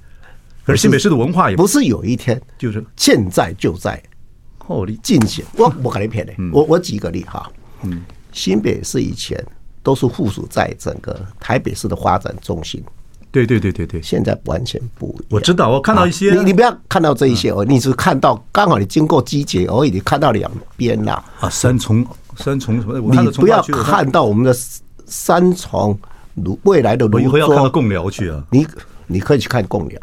[0.64, 4.00] 可是新北市的文化也不是有一天，就是现在就在。
[4.68, 7.50] 哦，你进去，我我跟你骗的，我我举个例哈，
[7.82, 9.44] 嗯，新北市以前
[9.82, 12.82] 都是附属在整个台北市的发展中心，
[13.30, 15.24] 对对对对对，现在完全不一样。
[15.30, 21.22] 我知道，我看到一些，你你不要看到这一些哦，你只看到刚好你经过机捷而已，你看到两边啦。
[21.40, 23.22] 啊，三重三重什么？
[23.22, 24.56] 你不要看到我们的
[25.04, 25.98] 三重
[26.62, 28.66] 未来的，我以后要看到共寮去啊，你
[29.08, 30.00] 你可以去看共寮，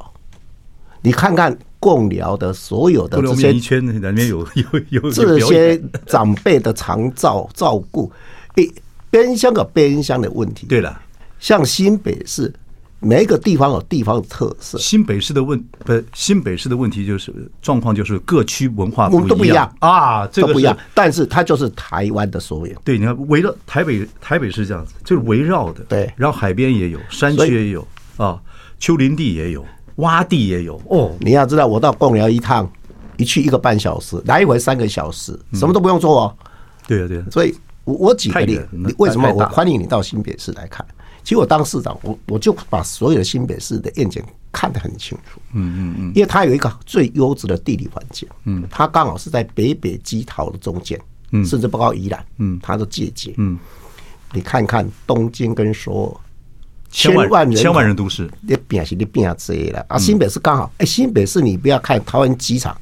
[1.02, 1.58] 你看看。
[1.80, 4.40] 贡寮的所有的这些圈里面有
[4.90, 8.12] 有有这些长辈的长照照顾，
[8.54, 8.70] 边
[9.10, 10.68] 边乡有边乡的问题。
[10.68, 11.02] 对了，
[11.40, 12.54] 像新北市，
[13.00, 14.78] 每一个地方有地方的特色。
[14.78, 20.78] 新北市的问不，新北市的问题就是状况就是各区文化不都不一样啊，这个不一样。
[20.94, 22.76] 但是它就是台湾的所有。
[22.84, 25.84] 对，你看围绕台北，台北是这样子，就是围绕的。
[25.86, 27.88] 对，然后海边也有，山区也有
[28.18, 28.38] 啊，
[28.80, 29.66] 丘陵地也有。
[30.00, 32.70] 洼地也有哦，你要知道，我到贡寮一趟，
[33.18, 36.36] 一去一个半小时，来一回三个小时，什么都不用做哦。
[36.88, 37.26] 对啊，对啊。
[37.32, 40.86] 所以，我我举个例，你为什么我欢迎你到新北市来看？
[41.24, 45.40] 其实我当市长，我我就把所有的新北市的愿景看得很清楚。
[45.54, 51.00] 嗯嗯嗯，因为它有一个最优质的地理环境，嗯，它刚好是在北北基桃的中间，
[51.32, 53.60] 嗯，甚至包括宜兰，嗯，它的界界，嗯，
[54.32, 56.22] 你看看东京跟首尔
[56.92, 59.98] 千万人千万人都市，你变是你变这了啊！
[59.98, 62.76] 新北市刚好，哎，新北市你不要看桃园机场，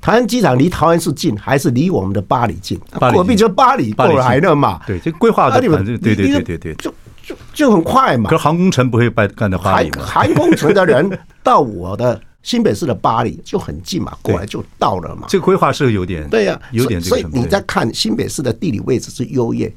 [0.00, 2.80] 桃园机场离桃园市近，还是离我们的巴黎近？
[3.12, 4.80] 隔壁就巴黎过来了嘛。
[4.86, 8.30] 对，这规划的，对对对对对，就就就很快嘛。
[8.30, 10.04] 可是航空城不会办干在八里嘛？
[10.04, 12.20] 航空城的人到我的。
[12.44, 15.26] 新北市的巴黎就很近嘛，过来就到了嘛。
[15.30, 17.00] 这个规划是有点对呀，有点。
[17.00, 19.74] 所以你在看新北市的地理位置是优越，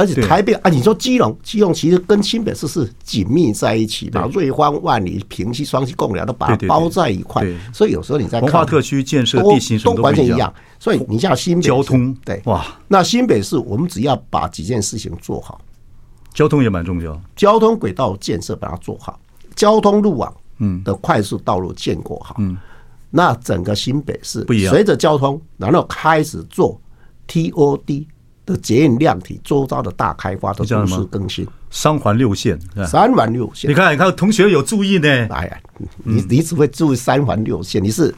[0.00, 7.46] 而且台北啊，你说基隆，基隆其实跟新北市是紧密在一起，把瑞芳、万里、平溪、双溪、贡寮都把它包在一块。
[7.72, 10.52] 所以有时候你在看文化特区建设地形都完全一样。
[10.78, 12.40] 所以你像新北交通对。
[12.46, 15.60] 哇，那新北市我们只要把几件事情做好，
[16.32, 19.20] 交通也蛮重要，交通轨道建设把它做好，
[19.54, 20.82] 交通路网嗯。
[20.82, 22.56] 的快速道路建构好嗯。
[23.10, 26.80] 那整个新北市随着交通，然后开始做
[27.26, 28.06] TOD
[28.50, 33.70] 的捷运量体周遭的大开发的都市更新，三环六线，三环六线。
[33.70, 35.08] 你看，你看，同学有注意呢。
[35.30, 35.58] 哎呀，
[36.04, 38.14] 你你只会注意三环六线，你是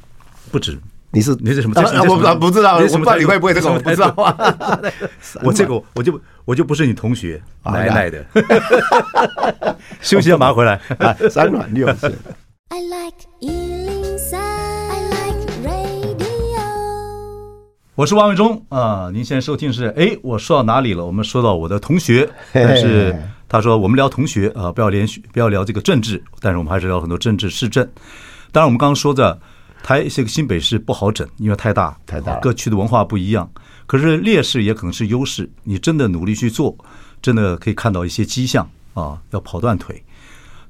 [0.50, 0.78] 不止，
[1.10, 1.74] 你是你是什么？
[2.08, 4.14] 我不不知道，我不知道你会不会这个，我不知道。
[5.42, 8.24] 我这个我就我就不是你同学，奶奶的。
[10.00, 10.80] 休息一下，马上回来。
[11.30, 12.12] 三环六线。
[17.94, 21.04] 我是王伟忠啊，您现在收听是哎，我说到哪里了？
[21.04, 23.14] 我们说到我的同学，但是
[23.46, 27.86] 他说我们聊同学啊，不要连续不要聊这个政治，但是我们还是聊很多政治市政。
[28.50, 29.38] 当然，我们刚刚说的
[29.82, 33.50] 台这个新北市不好整，因为太大太大，各区的文化不一样。
[33.86, 36.74] 可是劣势也可能是优势，你真的努力去做，
[37.20, 40.02] 真的可以看到一些迹象啊，要跑断腿。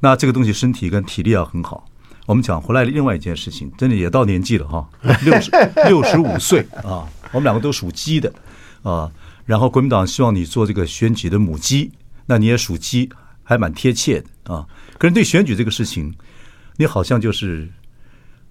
[0.01, 1.85] 那这个东西身体跟体力要很好。
[2.27, 4.89] 我们讲回来另外一件事情，真的也到年纪了哈，
[5.25, 5.51] 六十
[5.87, 8.33] 六十五岁啊，我们两个都属鸡的
[8.83, 9.11] 啊。
[9.45, 11.91] 然后国民党希望你做这个选举的母鸡，
[12.27, 13.11] 那你也属鸡，
[13.43, 14.65] 还蛮贴切的啊。
[14.99, 16.15] 可是对选举这个事情，
[16.77, 17.69] 你好像就是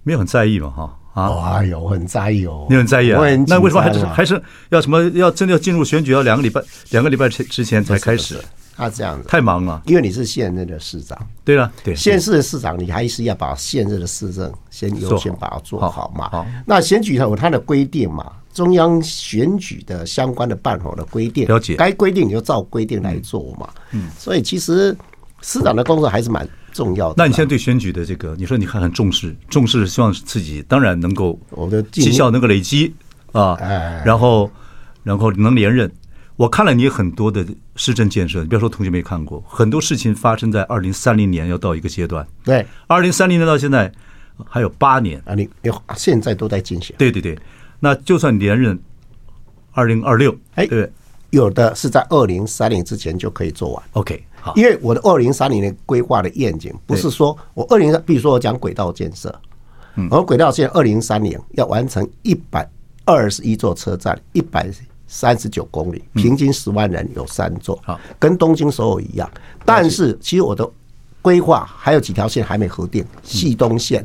[0.02, 1.56] 没有很在意嘛哈啊？
[1.56, 3.20] 哎呦，很在意哦，你很在意啊？
[3.48, 8.38] 那为什么还是还是要什么要真的要进入选举要两个礼拜两个礼拜之前才开始？
[8.74, 11.18] 他这样子太忙了，因为你是现任的市长。
[11.44, 16.28] 对了，对现任的市长，你还是要把现任的市政先优先把它做好嘛。
[16.30, 21.74] 好，那选举它有它的规定嘛，中央选举的相关的办法的规定，了解。
[21.76, 23.68] 该规定你就照规定来做嘛。
[23.90, 24.96] 嗯，所以其实
[25.42, 27.14] 市长的工作还是蛮重要的。
[27.18, 32.94] 那你现在对选举的这个，你说你看很重视，重视希望自己当然能够我的绩效能够累积
[33.32, 33.54] 啊，
[34.04, 34.50] 然后
[35.02, 35.92] 然后能连任。
[36.42, 42.26] 我看了你很多的市政建设，你不要说同学没看过，很多事情发生在二零三零年要到一个阶段。
[42.42, 43.92] 对，二零三零年到现在
[44.48, 45.48] 还有八年啊，你
[45.94, 46.96] 现在都在进行。
[46.98, 47.38] 对对对，
[47.78, 48.76] 那就算连任
[49.70, 50.90] 二零二六，哎，对，
[51.30, 53.82] 有的是在二零三零之前就可以做完。
[53.92, 59.32] OK，好，因为我的二零三零年规划的愿景不是说我二零，比如说我讲轨道建设，
[59.94, 62.68] 嗯，我轨道建二零三零要完成一百
[63.04, 64.68] 二十一座车站，一百。
[65.14, 69.30] 三十九公里，平均十万人有三座，好，跟东京首尔一样。
[69.62, 70.66] 但是其实我的
[71.20, 74.02] 规划还有几条线还没核定，系东线，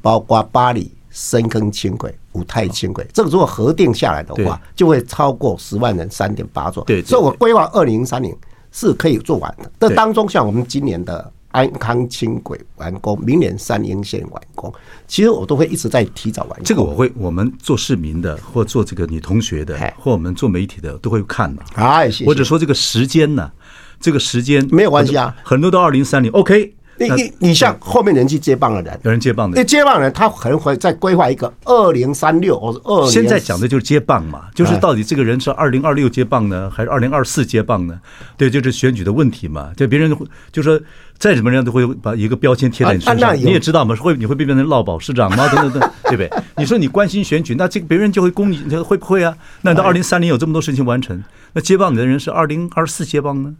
[0.00, 6.82] 包括巴黎、深坑轻轨、五泰轻轨，这个如果核定下来的话，就会超过十万人三点八座。
[6.84, 8.34] 对，所以我规划二零三零
[8.72, 9.70] 是可以做完的。
[9.78, 11.30] 这当中像我们今年的。
[11.50, 14.72] 安康轻轨完工，明年三莺线完工，
[15.06, 16.64] 其实我都会一直在提早完工。
[16.64, 21.62] 这个我会，我们做市民的，或做这个你同学的，或我们做媒体的，都会看的。
[21.74, 22.26] 哎，谢谢。
[22.26, 23.50] 或者说这个时间呢，
[23.98, 26.74] 这个时间没有关系啊，很多都二零三零，OK。
[26.98, 33.10] 你你你像后面人去接棒的人，有人接棒的，那接棒人他可能会再规划一个二零三六或者二零。
[33.10, 37.98] 现在讲的就是接棒嘛，就是到底这个人是二零二六接棒呢，还是二零二四接棒呢？
[38.36, 39.70] 对，就是选举的问题嘛。
[39.76, 40.80] 就别人会就说
[41.18, 45.48] 再怎么样都会把一个标签贴在你身上，你也知道嘛，会你会被变成落保市长吗？
[45.48, 46.30] 等等等， 对不对？
[46.56, 49.36] 你说你关心选举，那这个别人就会攻你，会不会啊？
[49.62, 53.54] 那到二零三零有这么多事情完成，那接棒你的人是二零二四接棒呢？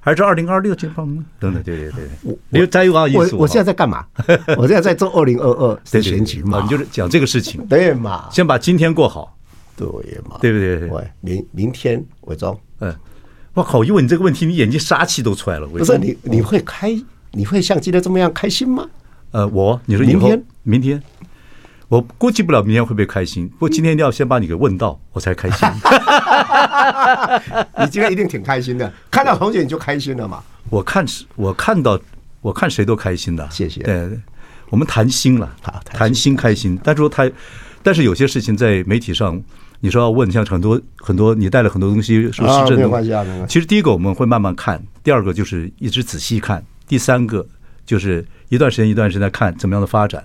[0.00, 1.24] 还是二零二六接棒呢？
[1.40, 3.34] 等等，对对对，我你再有啊意思。
[3.36, 4.04] 我现在在干嘛？
[4.58, 6.60] 我现在在做二零二二的选举嘛。
[6.62, 8.28] 你就是讲这个事情，对嘛？
[8.30, 9.36] 先把今天过好，
[9.76, 9.86] 对
[10.28, 10.38] 嘛？
[10.40, 10.88] 对不对？
[10.88, 12.94] 对，明明天伟忠，嗯，
[13.54, 13.82] 我靠！
[13.82, 15.66] 一问你这个问题，你眼睛杀气都出来了。
[15.66, 16.94] 不是你，你会开？
[17.32, 18.86] 你会像今天这么样开心吗？
[19.32, 21.02] 呃，我你说明天，明天。
[21.94, 25.68] 我估计不了明天会不会开心，不过今天一定要先把你给问到，我才开心。
[27.78, 30.42] 你今天一定挺开心的，看到同学你就开心了嘛？
[30.70, 31.96] 我看是，我看到，
[32.40, 33.48] 我看谁都开心的。
[33.48, 33.80] 谢谢。
[33.82, 34.10] 对，
[34.70, 35.54] 我们谈心了，
[35.84, 36.76] 谈心开心。
[36.82, 37.30] 但是说他，
[37.84, 39.40] 但是有些事情在媒体上，
[39.78, 42.78] 你说要问，像很多很多，你带了很多东西，是不是市政的？
[42.78, 43.52] 没关系啊，没关系。
[43.52, 46.60] 其实第一个我们会慢慢看，第二个就是一直仔细看。
[46.88, 47.46] 第三个
[47.86, 50.24] 就是一段时间一段时间看怎么样的发展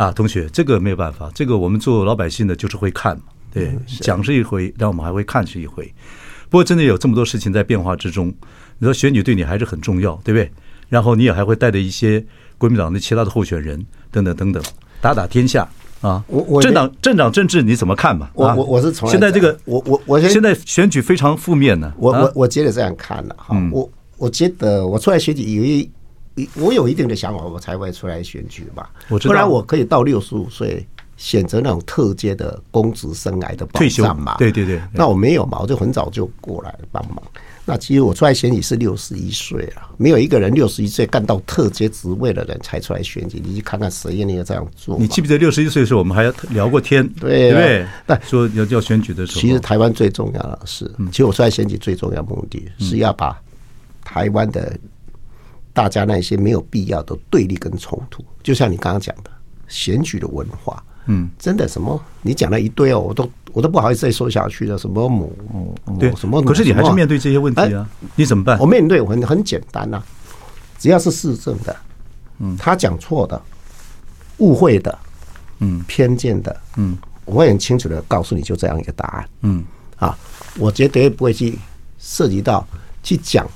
[0.00, 5.84] 啊，同学，这个没有办法，这个我们做老百姓的就是会看嘛，对，嗯、讲是一回，但我们还会看是一回。
[6.48, 8.32] 不过真的有这么多事情在变化之中，
[8.78, 10.50] 你说选举对你还是很重要，对不对？
[10.88, 12.24] 然后你也还会带着一些
[12.56, 14.62] 国民党的其他的候选人等等等等，
[15.02, 15.68] 打打天下
[16.00, 16.24] 啊。
[16.28, 18.30] 我我政党政党政治你怎么看嘛？
[18.32, 21.92] 我我我是从来现在这个我我我现在选举非常负面呢。
[21.98, 25.90] 我我我觉得这样看了哈，我我觉得我出来选举有一
[26.54, 28.86] 我有一定的想法，我才会出来选举嘛。
[29.08, 30.86] 我知道，不然我可以到六十五岁。
[31.20, 34.36] 选择那种特阶的公职生涯的保障嘛？
[34.38, 34.80] 对对对。
[34.90, 37.22] 那我没有嘛，我就很早就过来帮忙。
[37.66, 43.38] 那其实我出来选举是六十一岁啊，没有一个人六十一岁干到特阶职位的人才出来选举。
[43.44, 44.96] 你去看看谁愿意这样做？
[44.98, 47.06] 你记不记得六十一岁的时候我们还聊过天？
[47.20, 47.86] 对对。
[48.06, 53.38] 但说要要选举的时候，其实台湾最重要的是，其实我出来选举最重要的目的是要把
[54.02, 54.74] 台湾的
[55.80, 59.30] 大家那些没有必要的对立跟冲突，就像你刚刚讲的
[59.66, 60.84] 选举的文化。
[61.06, 61.98] 嗯，真的什么？
[62.20, 64.76] 你讲了一堆哦，我都我都不好意思再说下去了。
[64.76, 66.42] 什么母母对什么？
[66.42, 67.88] 可是你还是面对这些问题啊？
[68.14, 68.58] 你怎么办？
[68.58, 70.02] 我面对我很很简单呐，
[70.78, 71.74] 只要是市政的，
[72.40, 73.40] 嗯，他讲错的、
[74.36, 74.98] 误会的、
[75.60, 79.64] 嗯，偏见的，嗯，我会很清楚的告诉你就这样一个答案，嗯，
[79.96, 80.14] 啊，
[80.58, 81.58] 我绝对不会去
[81.98, 82.62] 涉及到
[83.02, 83.48] 去讲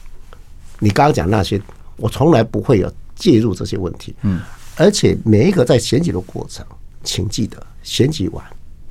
[0.79, 1.61] 你刚刚讲那些，
[1.97, 4.41] 我从来不会有介入这些问题，嗯，
[4.77, 6.65] 而且每一个在选举的过程。
[7.03, 8.43] 请记得，选举完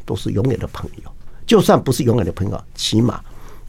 [0.06, 1.12] 都是永远的朋友。
[1.48, 3.20] 就算不是永远的朋友，起码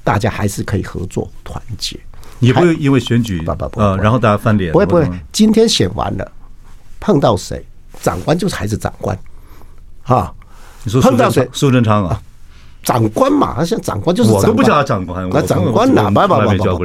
[0.04, 1.98] 大家还是可以合作团结。
[2.38, 4.70] 你不会因为选举不不不，然后大家翻脸？
[4.70, 5.10] 不会不会。
[5.32, 6.32] 今天选完了，
[7.00, 7.64] 碰到谁，
[8.02, 9.18] 长官就是还是长官，
[10.02, 10.34] 哈。
[10.82, 11.48] 你说碰到谁？
[11.54, 12.22] 苏贞昌啊。
[12.84, 16.10] 长官嘛，他像长官就是我都不叫他长官，那长官哪？
[16.10, 16.34] 不不不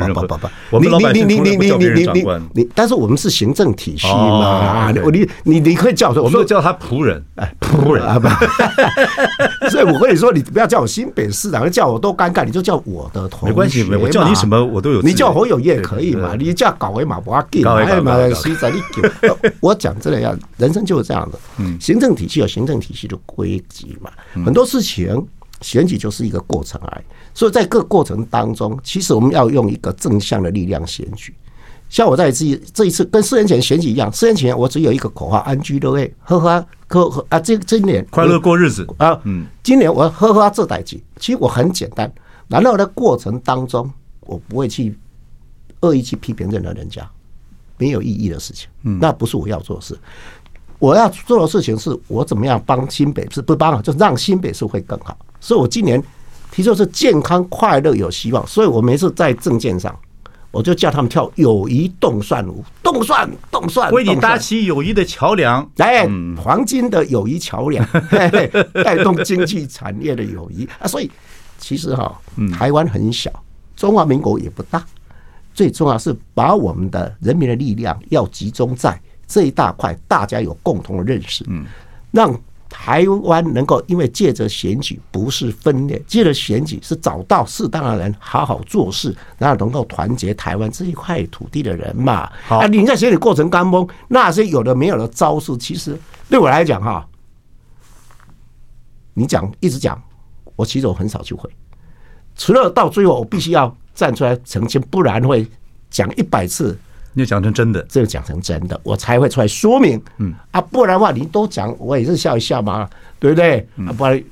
[0.04, 8.06] 不不不不，你你你你你你你你你，但是我们是行政体系嘛，你你你可以叫我说叫他仆人，哎，仆人。
[8.06, 8.28] 啊不，
[9.70, 19.30] 所以我跟你说，你不要叫我新北市长，叫我多尴尬，你就叫我的同学，没关系，我叫你什么我都有，你叫侯友宜也可以嘛，你叫高维马不要紧，哎嘛，谁在你给？
[19.60, 24.10] 我讲真的，要人生就是这样的，嗯，行政体系有行政体系的规矩嘛，
[24.46, 25.28] 很多事情。
[25.62, 31.34] 选举就是一个过程而已，所以在各过程当中，其实我们要用一个正向的力量选举。
[31.89, 37.39] 像我在这这一次跟四年前选举一样，四年前我只有一个口号：安居乐业，呵呵呵呵啊！
[37.39, 39.19] 这今年快乐过日子啊！
[39.24, 42.12] 嗯，今年我呵呵这代志，其实我很简单。
[42.48, 43.91] 然后在过程当中，
[44.22, 44.95] 我不会去
[45.80, 47.10] 恶意去批评任何人家，
[47.78, 48.69] 没有意义的事情。
[48.84, 49.98] 嗯，那不是我要做的事。
[50.78, 55.17] 我要做的事情是我怎么样帮新北市，不帮啊，就让新北市会更好。
[55.39, 56.02] 所以我今年
[56.52, 58.45] 提出是健康、快乐、有希望。
[58.47, 59.97] 所以我每次在政见上，
[60.52, 67.88] 我就叫他们跳友谊动算舞，动算动算，为你搭起友谊的桥梁，来黄金的友谊桥梁，
[68.84, 70.88] 带动经济产业的友谊啊。
[70.88, 71.10] 所以
[71.58, 72.19] 其实哈，
[72.52, 73.32] 台湾很小，
[73.75, 74.84] 中华民国也不大，
[75.54, 78.99] 最重要是把我们的人民的力量要集中在。
[79.32, 81.63] 这一大块大家有共同的认识，嗯，
[82.10, 82.36] 让
[82.70, 92.32] 台湾能够因为借着选举不是分裂，借着选举是找到适当的人好好做事，然后能够团结台湾这一块土地的人嘛。
[92.48, 95.98] 啊，你在选举过程当中那些有的没有的招数，其实
[96.30, 97.06] 对我来讲哈，
[99.16, 100.00] 你讲一直讲，
[100.56, 101.50] 我其实我很少去回，
[102.36, 105.46] 除了到最后我必须要站出来澄清，不然会
[105.90, 106.78] 讲一百次。
[107.13, 110.02] 你就讲成真的，这个讲成真的，我才会出来说明。
[110.17, 113.67] 嗯啊，不然的话，你都讲，我也是笑一笑嘛，对不对？
[113.88, 114.24] 啊，不然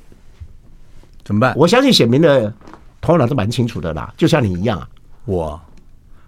[1.24, 1.52] 怎么办？
[1.56, 2.52] 我相信选民的
[3.00, 4.88] 头脑是蛮清楚的啦，就像你一样啊。
[5.24, 5.60] 我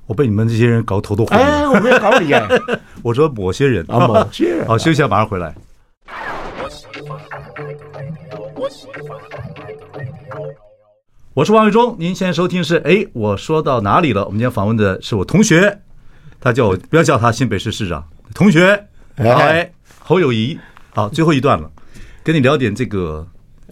[0.07, 1.45] 我被你们这些人搞头都昏了。
[1.45, 2.49] 哎，我没有搞你啊。
[3.03, 4.67] 我说某些人啊，某些人。
[4.69, 5.55] 好，休息一下，马上回来。
[11.33, 14.25] 我是王伟忠，您现在收听是哎，我说到哪里了？
[14.25, 15.81] 我们今天访问的是我同学。
[16.41, 18.03] 他叫我不要叫他新北市市长。
[18.35, 18.87] 同学，
[19.17, 20.59] 哎，侯友谊，
[20.91, 21.71] 好，最后一段了，
[22.23, 23.27] 跟你聊点这个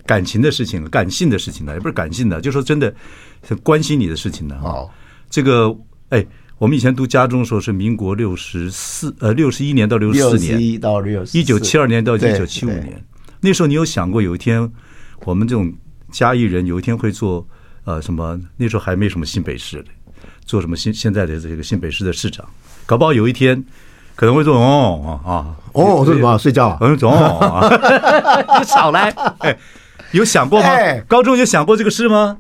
[0.04, 2.92] 感情的事情，感性的事情呢，也不是感性的，就说真的，
[3.40, 4.58] 很关心你的事情呢。
[4.60, 4.92] 好，
[5.30, 5.74] 这个，
[6.10, 6.26] 哎，
[6.58, 13.02] 我们以前读家中时候是民国六十四，呃，六十一年到六十四年，一到六一九七二年到一九七五年，
[13.40, 14.70] 那时候你有想过有一天
[15.24, 15.72] 我们这种
[16.10, 17.46] 嘉义人有一天会做
[17.84, 18.38] 呃什么？
[18.56, 19.90] 那时候还没什么新北市的。
[20.44, 22.48] 做什么现现在的这个新北市的市长，
[22.88, 23.62] 搞不好有一天
[24.16, 26.74] 可能会说哦啊哦，说什么睡觉？
[26.80, 29.54] 嗯，总你 少来，哎，
[30.12, 30.66] 有想过吗？
[31.06, 32.38] 高中有想过这个事吗？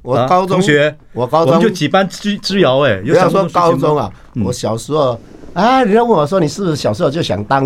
[0.00, 4.10] 我高中同学，我高中就几班之之遥，哎，有想说高中啊？
[4.42, 5.20] 我小时候
[5.52, 7.62] 啊，人家问我说：“你是不是小时候就想当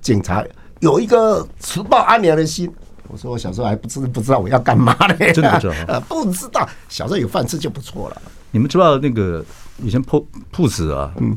[0.00, 0.42] 警察，
[0.80, 2.72] 有一个除暴安良的心？”
[3.08, 6.66] 我说：“我小时候还不知不知道我要干嘛呢，真的不知道， 呃，不知道。
[6.88, 8.22] 小时候有饭吃就不错了。
[8.50, 9.44] 你们知道那个
[9.82, 11.36] 以前铺铺子啊，嗯。”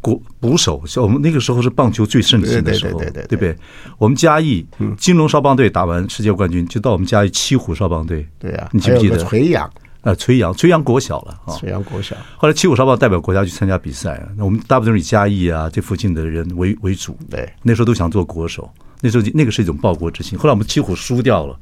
[0.00, 3.54] 捕捕手，像我们那个时候是棒球最盛行的时候，对不对？
[3.98, 4.64] 我们嘉义
[4.96, 8.24] 金龙少棒队打完世界冠军，就到我们嘉义七虎少棒队。
[8.38, 9.18] 对啊，你记不记得？
[9.18, 9.68] 垂杨
[10.02, 12.14] 啊，垂阳，垂阳国小了啊，垂阳国小。
[12.36, 17.18] 后来七虎少棒代表国家去参加比赛啊，那我们大部分是以嘉义啊这附近的人为为主。
[17.28, 18.70] 对，那时候都想做国手，
[19.00, 20.38] 那时候那个是一种报国之心。
[20.38, 21.58] 后来我们七虎输掉了，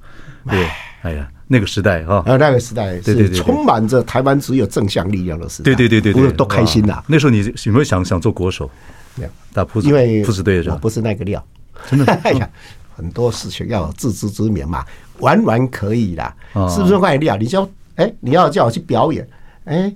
[0.51, 0.69] 对，
[1.07, 1.29] 哎呀。
[1.49, 5.73] 那个时代啊，那个时代是充满着台湾只有正向力量的时代。
[5.73, 7.01] 对对对对对，多开心呐！
[7.07, 8.69] 那时候你有没有想想做国手？
[9.15, 11.41] 没有，打铺子，因为铺子队长不是那个料，
[11.89, 12.13] 真的。
[12.25, 12.51] 哎呀，
[12.97, 14.85] 很多事情要有自知之明嘛，
[15.21, 17.37] 玩玩可以啦，是不是那个料？
[17.37, 19.25] 你叫哎，你要叫我去表演，
[19.67, 19.95] 哎，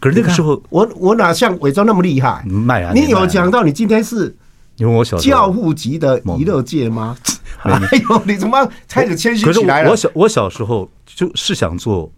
[0.00, 2.42] 可是那个时候我我哪像伪装那么厉害？
[2.46, 2.92] 卖啊！
[2.94, 4.34] 你有讲到你今天是
[4.82, 7.16] 因为我小教父级的娱乐界吗？
[7.62, 7.78] 哎
[8.10, 9.90] 呦，你怎么开始谦虚起来了？
[9.90, 12.10] 我小我小时候就是想做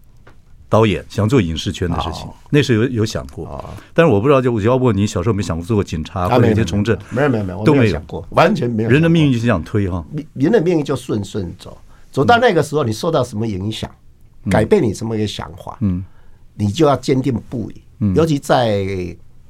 [0.71, 3.63] 导演，想做影视圈的事情，那时候有有想过。
[3.93, 6.97] 但是我不知道，就我要问你，小时候没想过做过警察或者一些从政？
[7.11, 8.89] 没有没有没有，都没有想过，完全没有。
[8.89, 10.03] 人的命运就是这样推哈，
[10.33, 11.77] 人的命运就顺顺走，
[12.11, 13.91] 走到那个时候，你受到什么影响，
[14.51, 16.03] 改变你什么一个想法，嗯，
[16.55, 17.83] 你就要坚定不移。
[18.15, 18.85] 尤其在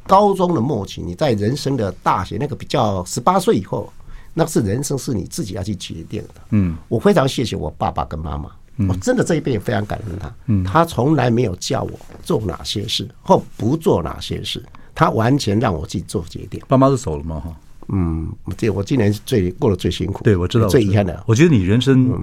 [0.06, 3.92] 高中的末期，你在人生的大学那个比较十八岁以后。
[4.36, 6.34] 那是人生，是你自己要去决定的。
[6.50, 8.50] 嗯，我非常谢谢我爸爸跟妈妈，
[8.88, 10.34] 我真的这一辈也非常感恩他。
[10.46, 14.60] 嗯，他从来没有叫我做哪些事或不做哪些事，
[14.92, 16.60] 他完全让我去做决定。
[16.66, 17.38] 爸妈都走了吗？
[17.38, 17.56] 哈，
[17.90, 20.24] 嗯，这我今年最过得最辛苦。
[20.24, 21.22] 对，我知道最遗憾的。
[21.28, 22.20] 我觉得你人生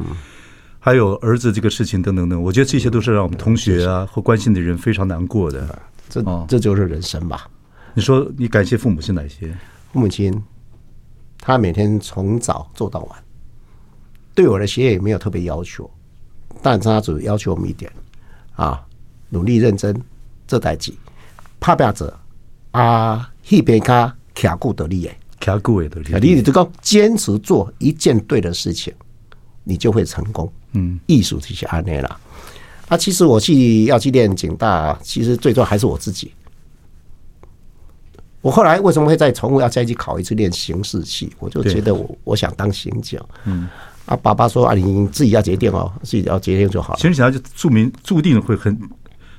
[0.82, 5.80] 还有儿子这个事情等等等，我觉得这些都是让我们同学啊或关心的人非常难过的。
[6.10, 7.48] 这这就是人生吧。
[7.94, 9.56] 你说你感谢父母是哪些？
[9.92, 10.42] 父母亲。
[11.44, 13.24] 他每天从早做到晚，
[14.36, 15.90] 对我的学业也没有特别要求，
[16.62, 17.92] 但他只要求我们一点
[18.54, 18.86] 啊，
[19.30, 20.00] 努力认真
[20.46, 20.94] 这代志，
[21.60, 22.16] 拍拼者
[22.70, 28.94] 啊，一边卡卡固得力耶，卡固得力，你这个坚持做一件对的事情，
[29.64, 30.54] 你就会成功。
[30.74, 32.22] 嗯，艺术这些安内了。
[32.88, 36.32] 啊，其实我去要去练警大，其实最重要还是我自己。
[38.42, 41.32] 我后来为什么会再重复要再去考一次练刑事系？
[41.38, 43.20] 我就觉得我我想当刑警。
[43.46, 43.70] 嗯，
[44.08, 47.00] 啊，爸爸说啊，你自己要决定哦，自己要决定就好了。
[47.00, 48.76] 刑警他就注明注定会很，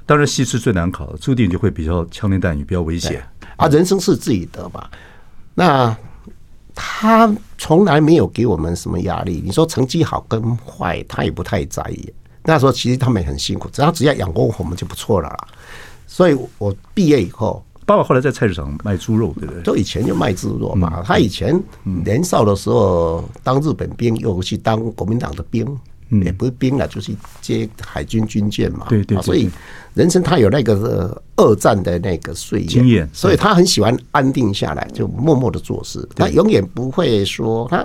[0.07, 3.21] 当然系是最难考的，注定就会比较枪林弹雨，比较危险。
[3.57, 4.89] 啊，人生是自己的嘛。
[5.55, 5.97] 那
[6.73, 9.43] 他从来没有给我们什么压力。
[9.45, 12.09] 你说成绩好跟坏，他也不太在意。
[12.45, 15.49] 那时候其实他们也很辛苦，只要只要养活我们就不错了啦。
[16.07, 17.65] 所以我毕业以后。
[17.85, 19.63] 爸爸后来在菜市场卖猪肉，对不对？
[19.63, 21.03] 就以前就卖猪肉嘛。
[21.05, 25.67] 他以前年少的时候当日本兵，又去当国民党的兵，
[26.25, 28.87] 也不是兵了，就是接海军军舰嘛。
[28.89, 29.21] 对对。
[29.23, 29.51] 所以
[29.95, 36.09] 人生他有那个二战的那个岁月经验，所以他很喜欢安定下来，就默默的做事。
[36.15, 37.85] 他永远不会说他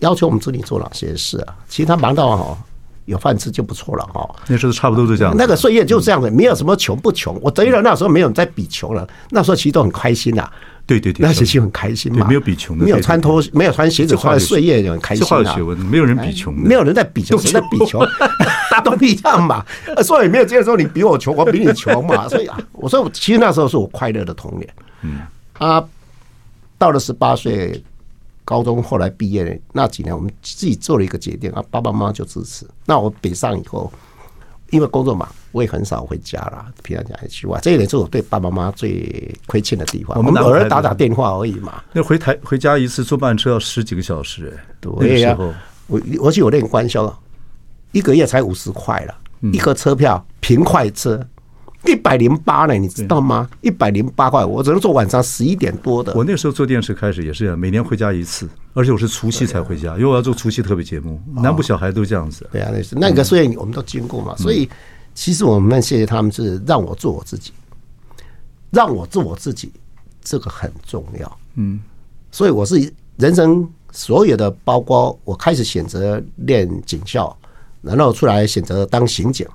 [0.00, 1.56] 要求我们自己做哪些事啊。
[1.68, 2.58] 其实他忙到哈。
[3.06, 5.34] 有饭吃就不错了哈，那时候差不多是这样。
[5.36, 7.38] 那个岁月就是这样的，没有什么穷不穷。
[7.40, 10.48] 我得了那时候没有在比穷了，那时候其实都很开心呐。
[10.84, 12.26] 对对对，那时期很开心嘛。
[12.28, 15.24] 没有比穷的，没有穿拖，没有穿鞋子穿的岁月就很开心。
[15.24, 18.00] 这话有学问，没有人比穷，没有人在比穷，谁在比穷？
[18.70, 19.64] 大家都一样嘛。
[20.04, 22.28] 所以没有这个时候，你比我穷，我比你穷嘛。
[22.28, 24.68] 所以啊，我说其实那时候是我快乐的童年。
[25.02, 25.20] 嗯，
[25.58, 25.84] 啊，
[26.76, 27.82] 到了十八岁。
[28.46, 32.64] 高中后来毕业那几年，我们自己做了一个决定啊，爸爸妈妈就支持。
[32.84, 33.92] 那我北上以后，
[34.70, 36.64] 因为工作忙，我也很少回家了。
[36.84, 40.16] 平常讲一句话，这一点是我对爸爸妈妈最亏欠的地方。
[40.16, 41.82] 我们偶尔打打电话而已嘛。
[41.92, 45.36] 那回台回家一次坐慢车要十几个小时，哎，对呀。
[45.88, 47.22] 我我去我练官销，
[47.90, 49.14] 一个月才五十块了，
[49.52, 51.20] 一个车票平快车。
[51.86, 53.48] 一百零八呢，你知道吗？
[53.60, 56.12] 一百零八块，我只能坐晚上十一点多的。
[56.14, 61.20] 我那时候做电视开始也是这样，每年回家一次，而且我是除夕才回家，因为我要做除夕特别节目。
[61.34, 62.48] 南部小孩都这样子。
[62.52, 64.34] 对啊，那是那个，所以我们都经过嘛。
[64.36, 64.68] 所以
[65.14, 67.52] 其实我们谢谢他们，是让我做我自己，
[68.70, 69.72] 让我做我自己，
[70.22, 71.38] 这个很重要。
[71.54, 71.80] 嗯，
[72.30, 77.34] 所以我是人生所有的，包括我开始选择练警校，
[77.80, 79.46] 然后出来选择当刑警。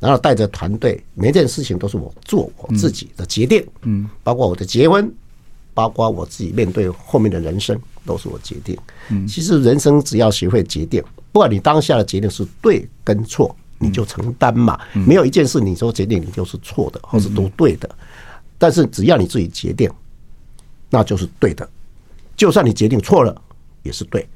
[0.00, 5.12] 然后带着团队，每件事情都是我做我自己的决定，嗯，包括我的结婚，
[5.74, 8.76] 包括我自己面对后面的人生，都是我决定。
[9.10, 14.80] 嗯，其实人生只要学会决定，不管你当下的决定是对跟错，你就承担嘛。
[15.06, 17.88] 没有一件事你说决定你就是错的，或是都对的。
[18.58, 19.90] 但是只要你自己决定，
[20.88, 21.68] 那就是对的。
[22.36, 23.42] 就算你决定错了，
[23.82, 24.26] 也是对。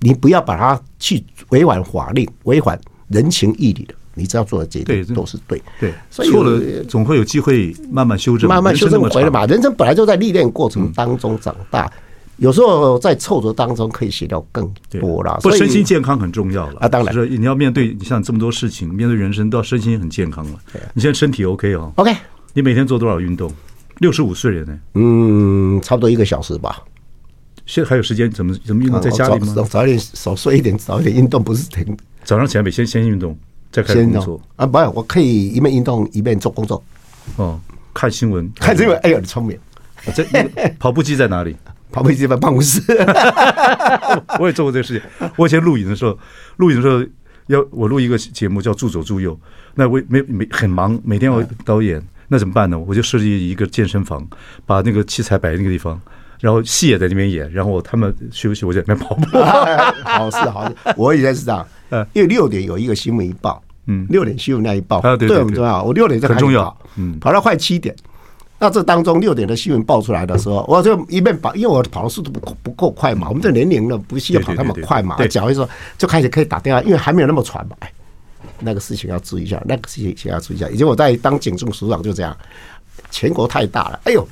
[0.00, 3.94] 你不要把它去违反法令、违反人情义理的。
[4.14, 5.62] 你只要做的决定都是对。
[5.78, 9.46] 对，所以错了总会有机会慢慢修正，慢慢修正回来嘛。
[9.46, 11.90] 人生本来就在历练过程当中长大。
[12.38, 16.88] 有时候在挫折当中可以学到更多啦，不，身心健康很重要了啊！
[16.88, 20.58] 当然，就是你要面对你像这么多事情，面对人生都要身心很健康了。
[20.94, 22.12] 你现在身体 OK 哦？OK，
[22.52, 23.48] 你每天做多少运动？
[24.00, 24.76] 六十五岁了呢？
[24.94, 26.82] 嗯，差不多一个小时吧。
[27.66, 29.00] 现在还有时间怎么怎么运动？
[29.00, 29.54] 在家里吗？
[29.70, 31.96] 早一点少睡一点，早一点运动不是挺？
[32.24, 33.38] 早上起来每天先运动，
[33.74, 34.64] 再开始工作啊？
[34.64, 36.80] 不，我可以一边运动一边做工作。
[37.34, 37.58] 哦，
[37.92, 38.96] 看新闻，看新闻。
[38.98, 39.58] 哎呦，你聪明！
[40.14, 40.24] 这
[40.78, 41.56] 跑步机在哪里？
[41.90, 42.80] 跑步机在办公室，
[44.38, 45.30] 我也做过这个事情。
[45.36, 46.16] 我以前录影的时候，
[46.58, 47.04] 录影的时候
[47.48, 49.34] 要我录一个节目叫《助左助右》，
[49.74, 52.78] 那我没没很忙，每天要导演，那怎么办呢？
[52.78, 54.24] 我就设计一个健身房，
[54.66, 56.00] 把那个器材摆在那个地方，
[56.40, 59.24] 然后戏也在那边演，然后他们休息，我在那边跑步。
[60.04, 61.66] 好事好事，我以前是这样，
[62.12, 67.94] 因为六点有一个新闻一报，嗯，六点新闻那一报对我们重要，我六点就很重要，嗯，跑到快七点。
[68.58, 75.16] 那这当中六点的新闻报出来的时候，我就一面跑，因为我跑的速度不不够快嘛，我们这年龄了不需要跑那么快嘛。
[75.26, 75.68] 脚一说
[75.98, 77.76] 就开始可以打电话，因为还没有那么喘嘛。
[77.80, 77.92] 哎，
[78.60, 80.68] 那个事情要注意一下，那个事情要注意一下。
[80.70, 82.34] 以前我在当警政署长就这样，
[83.10, 84.00] 全国太大了。
[84.04, 84.26] 哎呦，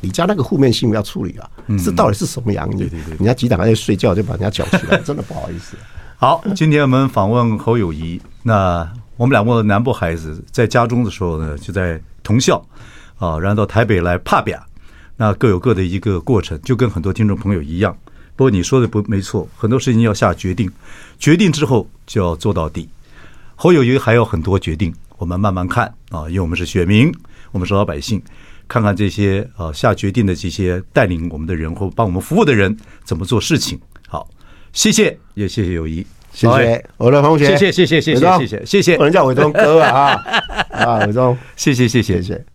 [0.00, 1.50] 你家那个负面新闻要处理啊，
[1.82, 2.90] 这到底是什么原因？
[3.18, 5.76] 人家局长还在睡觉，就把人家叫起来，真的不好意思。
[6.22, 8.22] 好，今天我们访问侯友谊。
[8.44, 12.64] 那我们两个南部孩子在家中的时候呢，就在同校。
[13.18, 14.56] 啊，然后到台北来打拼，
[15.16, 17.92] 那各有各的一个过程，就跟很多听众朋友一样。
[18.36, 20.70] 不过你说的不没错，很多事情要下决定，
[21.18, 22.88] 决定之后就要做到底。
[23.56, 27.12] 侯友谊还有很多决定，我们慢慢看啊，因为我们是选民，
[27.50, 28.22] 我们是老百姓，
[28.68, 33.76] 看看这些啊下决定的这些带领我们的人或帮我们服务的人怎么做事情。
[34.72, 40.18] 好，谢谢，也谢谢友谊，谢谢我的同学，谢谢谢谢谢谢谢谢谢谢，不能叫伟忠哥啊
[40.72, 42.22] 啊，伟忠，谢谢谢谢。
[42.22, 42.51] 谢谢。